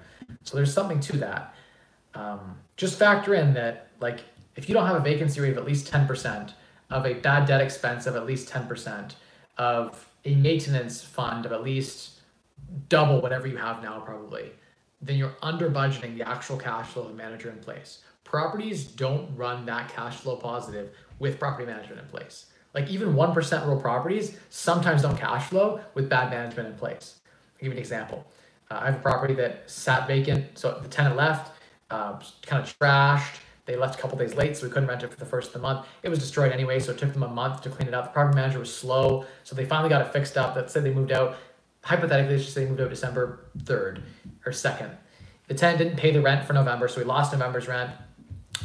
[0.42, 1.54] So there's something to that.
[2.16, 4.22] Um, just factor in that like
[4.56, 6.54] if you don't have a vacancy rate of at least 10%,
[6.90, 9.12] of a bad debt expense of at least 10%,
[9.60, 12.19] of a maintenance fund of at least
[12.88, 14.52] double whatever you have now, probably,
[15.02, 18.00] then you're under budgeting the actual cash flow of manager in place.
[18.24, 22.48] Properties don't run that cash flow positive with property management in place.
[22.74, 27.20] Like even 1% rule properties sometimes don't cash flow with bad management in place.
[27.26, 28.26] I'll give you an example.
[28.70, 31.52] Uh, I have a property that sat vacant, so the tenant left,
[31.90, 33.40] uh, kind of trashed.
[33.66, 35.54] They left a couple days late, so we couldn't rent it for the first of
[35.54, 35.86] the month.
[36.04, 38.06] It was destroyed anyway, so it took them a month to clean it up.
[38.06, 40.56] The property manager was slow, so they finally got it fixed up.
[40.56, 41.38] That said they moved out.
[41.90, 44.04] Hypothetically, let's just say moved out December 3rd
[44.46, 44.92] or 2nd.
[45.48, 47.90] The tenant didn't pay the rent for November, so we lost November's rent.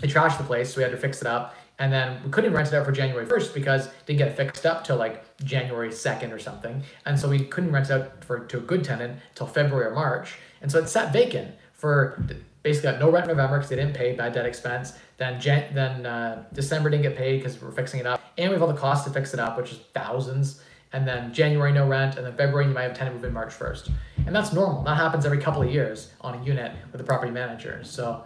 [0.01, 1.55] They trashed the place, so we had to fix it up.
[1.79, 4.67] And then we couldn't rent it out for January 1st because didn't get it fixed
[4.67, 6.83] up till like January 2nd or something.
[7.07, 9.95] And so we couldn't rent it out for to a good tenant till February or
[9.95, 10.35] March.
[10.61, 12.23] And so it sat vacant for
[12.63, 14.93] basically got no rent in November because they didn't pay bad debt expense.
[15.17, 18.21] Then Jan- then uh, December didn't get paid because we're fixing it up.
[18.37, 20.61] And we have all the costs to fix it up, which is thousands.
[20.95, 23.33] And then January no rent, and then February you might have a tenant move in
[23.33, 23.91] March 1st.
[24.27, 24.83] And that's normal.
[24.85, 27.81] That happens every couple of years on a unit with a property manager.
[27.83, 28.25] So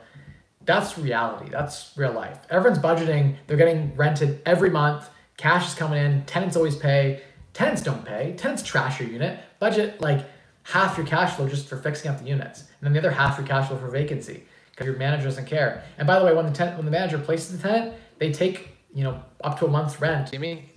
[0.65, 1.51] that's reality.
[1.51, 2.39] That's real life.
[2.51, 3.37] Everyone's budgeting.
[3.47, 5.09] They're getting rented every month.
[5.39, 6.25] Cash is coming in.
[6.27, 7.23] Tenants always pay.
[7.55, 8.35] Tenants don't pay.
[8.37, 9.41] Tenants trash your unit.
[9.59, 10.27] Budget like
[10.69, 13.39] half your cash flow just for fixing up the units, and then the other half
[13.39, 15.83] your cash flow for vacancy because your manager doesn't care.
[15.97, 18.77] And by the way, when the tenant, when the manager places the tenant, they take
[18.95, 20.29] you know up to a month's rent.
[20.29, 20.71] See me?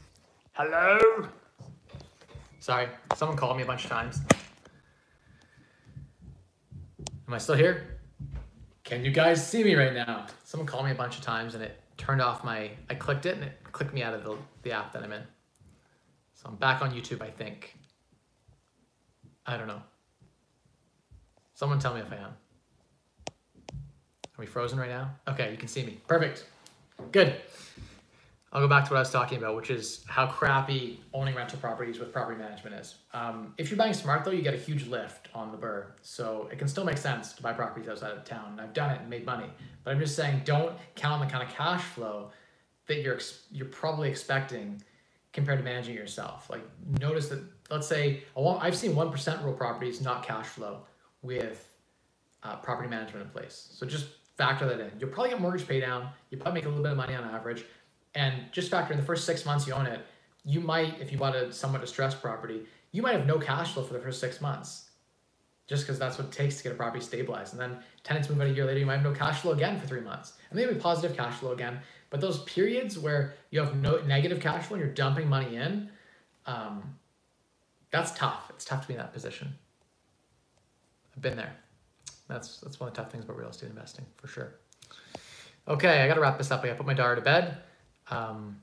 [0.53, 1.27] Hello.
[2.61, 4.21] Sorry, someone called me a bunch of times.
[7.27, 7.97] Am I still here?
[8.83, 10.27] Can you guys see me right now?
[10.43, 13.33] Someone called me a bunch of times and it turned off my, I clicked it
[13.33, 15.23] and it clicked me out of the, the app that I'm in.
[16.35, 17.75] So I'm back on YouTube, I think.
[19.47, 19.81] I don't know.
[21.55, 22.33] Someone tell me if I am.
[23.31, 25.09] Are we frozen right now?
[25.27, 25.97] Okay, you can see me.
[26.05, 26.45] Perfect.
[27.11, 27.37] Good.
[28.53, 31.57] I'll go back to what I was talking about, which is how crappy owning rental
[31.57, 32.95] properties with property management is.
[33.13, 35.85] Um, if you're buying smart, though, you get a huge lift on the BRRRR.
[36.01, 38.59] So it can still make sense to buy properties outside of town.
[38.61, 39.47] I've done it and made money.
[39.85, 42.31] But I'm just saying, don't count on the kind of cash flow
[42.87, 43.19] that you're
[43.51, 44.83] you're probably expecting
[45.31, 46.49] compared to managing yourself.
[46.49, 46.61] Like
[46.99, 50.81] notice that, let's say, I've seen 1% rule properties not cash flow
[51.21, 51.69] with
[52.43, 53.69] uh, property management in place.
[53.71, 54.91] So just factor that in.
[54.99, 56.09] You'll probably get mortgage pay down.
[56.31, 57.63] You probably make a little bit of money on average
[58.15, 60.05] and just factor in the first six months you own it,
[60.43, 63.83] you might, if you bought a somewhat distressed property, you might have no cash flow
[63.83, 64.89] for the first six months.
[65.67, 67.53] Just because that's what it takes to get a property stabilized.
[67.53, 69.79] And then tenants move out a year later, you might have no cash flow again
[69.79, 70.33] for three months.
[70.49, 71.79] And maybe positive cash flow again.
[72.09, 75.89] But those periods where you have no negative cash flow and you're dumping money in,
[76.45, 76.97] um,
[77.89, 78.49] that's tough.
[78.49, 79.53] It's tough to be in that position.
[81.15, 81.55] I've been there.
[82.27, 84.55] That's that's one of the tough things about real estate investing, for sure.
[85.67, 86.63] Okay, I gotta wrap this up.
[86.63, 87.57] I gotta put my daughter to bed.
[88.11, 88.61] Um,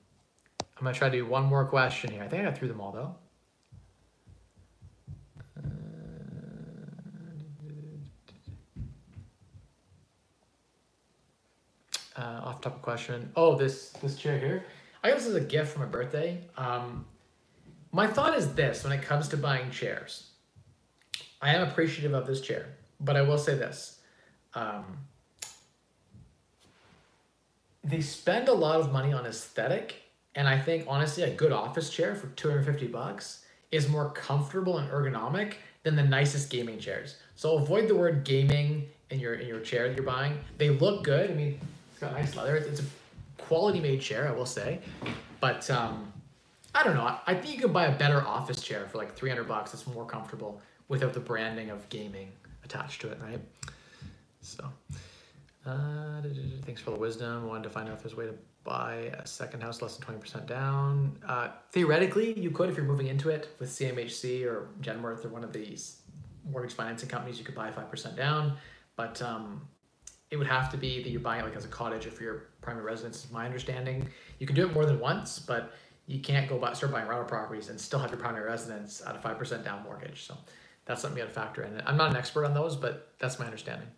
[0.76, 2.22] I'm going to try to do one more question here.
[2.22, 3.16] I think I got through them all, though.
[12.16, 13.30] Uh, off topic question.
[13.36, 14.64] Oh, this this chair here.
[15.04, 16.40] I got this as a gift for my birthday.
[16.56, 17.06] Um,
[17.92, 20.30] my thought is this when it comes to buying chairs.
[21.40, 24.00] I am appreciative of this chair, but I will say this.
[24.54, 24.98] Um,
[27.84, 29.96] they spend a lot of money on aesthetic
[30.34, 34.90] and i think honestly a good office chair for 250 bucks is more comfortable and
[34.90, 37.16] ergonomic than the nicest gaming chairs.
[37.36, 40.38] So avoid the word gaming in your in your chair that you're buying.
[40.56, 41.30] They look good.
[41.30, 41.60] I mean
[41.90, 42.56] it's got nice leather.
[42.56, 42.84] It's, a
[43.38, 44.80] quality made chair i will say.
[45.40, 46.12] But um
[46.74, 47.16] i don't know.
[47.26, 50.04] I think you can buy a better office chair for like 300 bucks it's more
[50.04, 52.30] comfortable without the branding of gaming
[52.64, 53.40] attached to it right?
[54.40, 54.70] So
[55.66, 56.22] uh,
[56.64, 57.46] thanks for the wisdom.
[57.46, 58.34] Wanted to find out if there's a way to
[58.64, 61.18] buy a second house less than 20% down.
[61.26, 65.44] Uh, theoretically, you could if you're moving into it with CMHC or Genworth or one
[65.44, 66.02] of these
[66.50, 68.56] mortgage financing companies, you could buy 5% down.
[68.96, 69.66] But um,
[70.30, 72.22] it would have to be that you're buying it like as a cottage or for
[72.22, 74.08] your primary residence, is my understanding.
[74.38, 75.72] You can do it more than once, but
[76.06, 79.14] you can't go buy, start buying rental properties and still have your primary residence at
[79.14, 80.24] a 5% down mortgage.
[80.26, 80.34] So
[80.84, 81.80] that's something you got to factor in.
[81.86, 83.88] I'm not an expert on those, but that's my understanding.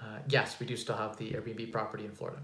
[0.00, 2.40] Uh, yes, we do still have the Airbnb property in Florida.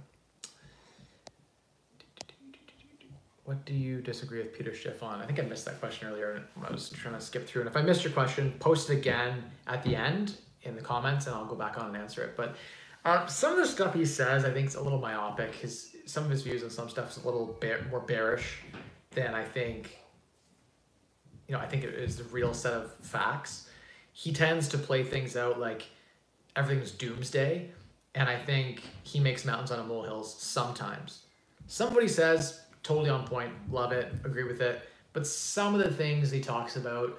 [3.44, 5.20] What do you disagree with Peter Schiff on?
[5.20, 6.42] I think I missed that question earlier.
[6.66, 7.62] I was trying to skip through.
[7.62, 11.26] And if I missed your question, post it again at the end in the comments
[11.26, 12.36] and I'll go back on and answer it.
[12.38, 12.56] But
[13.04, 15.54] uh, some of the stuff he says, I think, is a little myopic.
[15.54, 18.60] His Some of his views on some stuff is a little bear, more bearish
[19.10, 19.98] than I think,
[21.46, 23.68] you know, I think it is the real set of facts.
[24.12, 25.82] He tends to play things out like,
[26.56, 27.70] everything's doomsday.
[28.14, 31.22] And I think he makes mountains out of molehills sometimes.
[31.66, 34.88] Somebody says, totally on point, love it, agree with it.
[35.12, 37.18] But some of the things he talks about,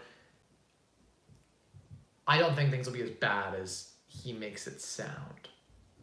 [2.27, 5.49] I don't think things will be as bad as he makes it sound.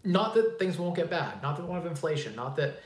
[0.05, 2.81] Not that things won't get bad, not that we won't have inflation, not that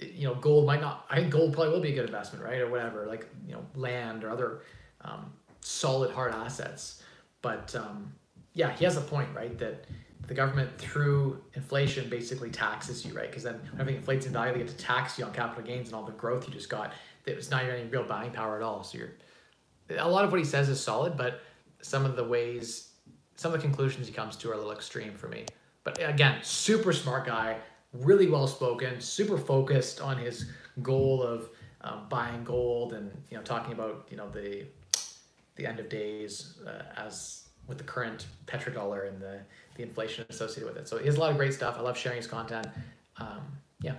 [0.00, 1.06] you know gold might not.
[1.10, 3.64] I think gold probably will be a good investment, right, or whatever, like you know
[3.74, 4.62] land or other
[5.02, 7.02] um, solid hard assets.
[7.42, 8.12] But um,
[8.58, 9.56] yeah, he has a point, right?
[9.58, 9.84] That
[10.26, 13.30] the government through inflation basically taxes you, right?
[13.30, 15.94] Because then everything inflates in value, they get to tax you on capital gains and
[15.94, 16.92] all the growth you just got.
[17.24, 18.82] That It's not any real buying power at all.
[18.82, 19.12] So you're
[19.96, 21.42] a lot of what he says is solid, but
[21.82, 22.90] some of the ways,
[23.36, 25.46] some of the conclusions he comes to are a little extreme for me.
[25.84, 27.58] But again, super smart guy,
[27.92, 30.50] really well spoken, super focused on his
[30.82, 31.48] goal of
[31.82, 34.66] um, buying gold and you know talking about you know the
[35.54, 39.40] the end of days uh, as with the current petrodollar and the
[39.76, 40.88] the inflation associated with it.
[40.88, 41.76] So he has a lot of great stuff.
[41.78, 42.66] I love sharing his content.
[43.18, 43.42] Um,
[43.80, 43.94] yeah.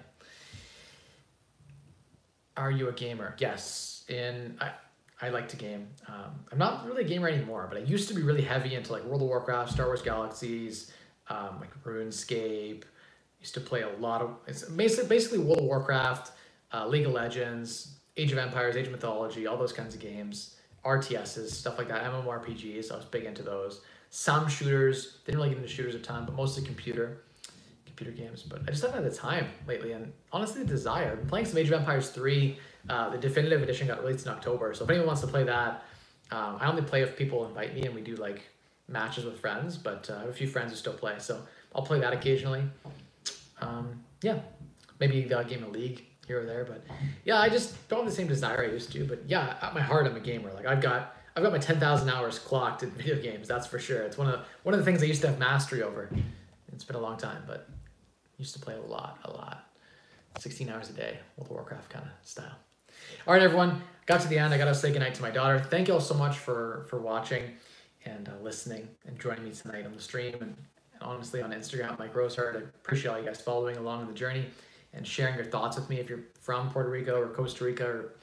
[2.57, 3.35] Are you a gamer?
[3.37, 4.03] Yes.
[4.09, 4.71] In I,
[5.21, 5.87] I like to game.
[6.07, 8.91] Um, I'm not really a gamer anymore, but I used to be really heavy into
[8.91, 10.91] like World of Warcraft, Star Wars Galaxies,
[11.29, 12.83] um, like RuneScape.
[13.39, 16.33] Used to play a lot of it's basically basically World of Warcraft,
[16.73, 20.55] uh, League of Legends, Age of Empires, Age of Mythology, all those kinds of games,
[20.85, 22.91] RTSs, stuff like that, MMORPGs.
[22.91, 25.17] I was big into those some shooters.
[25.25, 27.21] Didn't really get into shooters a ton, but mostly computer
[27.85, 28.43] computer games.
[28.43, 31.17] But I just haven't had the time lately, and honestly, the desire.
[31.19, 32.57] I'm playing some Age of Empires three.
[32.89, 35.83] Uh, the definitive edition got released in October, so if anyone wants to play that,
[36.31, 38.41] um, I only play if people invite me, and we do like
[38.87, 39.77] matches with friends.
[39.77, 41.41] But uh, I have a few friends who still play, so
[41.75, 42.63] I'll play that occasionally.
[43.61, 44.39] Um, yeah,
[44.99, 46.83] maybe uh, game a league here or there, but
[47.25, 49.03] yeah, I just don't have the same desire I used to.
[49.03, 50.53] But yeah, at my heart, I'm a gamer.
[50.53, 53.47] Like I've got I've got my ten thousand hours clocked in video games.
[53.47, 54.03] That's for sure.
[54.03, 56.07] It's one of one of the things I used to have mastery over.
[56.71, 57.67] It's been a long time, but
[58.37, 59.65] used to play a lot, a lot.
[60.37, 62.55] Sixteen hours a day, World of Warcraft kind of style.
[63.27, 63.81] All right, everyone.
[64.05, 64.53] Got to the end.
[64.53, 65.59] I gotta say goodnight to my daughter.
[65.59, 67.41] Thank you all so much for for watching
[68.05, 70.55] and uh, listening and joining me tonight on the stream and,
[70.93, 72.55] and honestly on Instagram, Mike Rosehart.
[72.55, 74.45] I appreciate all you guys following along on the journey
[74.93, 75.99] and sharing your thoughts with me.
[75.99, 78.13] If you're from Puerto Rico or Costa Rica or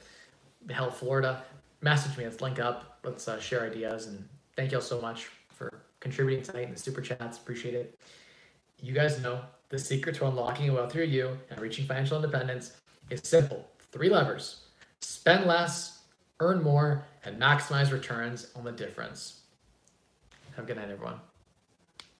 [0.69, 1.43] hell, Florida,
[1.81, 2.25] message me.
[2.25, 4.07] Let's link up let's uh, share ideas.
[4.07, 7.37] And thank you all so much for contributing tonight in the super chats.
[7.37, 7.99] Appreciate it.
[8.81, 12.77] You guys know the secret to unlocking wealth through you and reaching financial independence
[13.09, 14.61] is simple three levers
[15.01, 15.99] spend less,
[16.39, 19.41] earn more, and maximize returns on the difference.
[20.55, 21.19] Have a good night, everyone.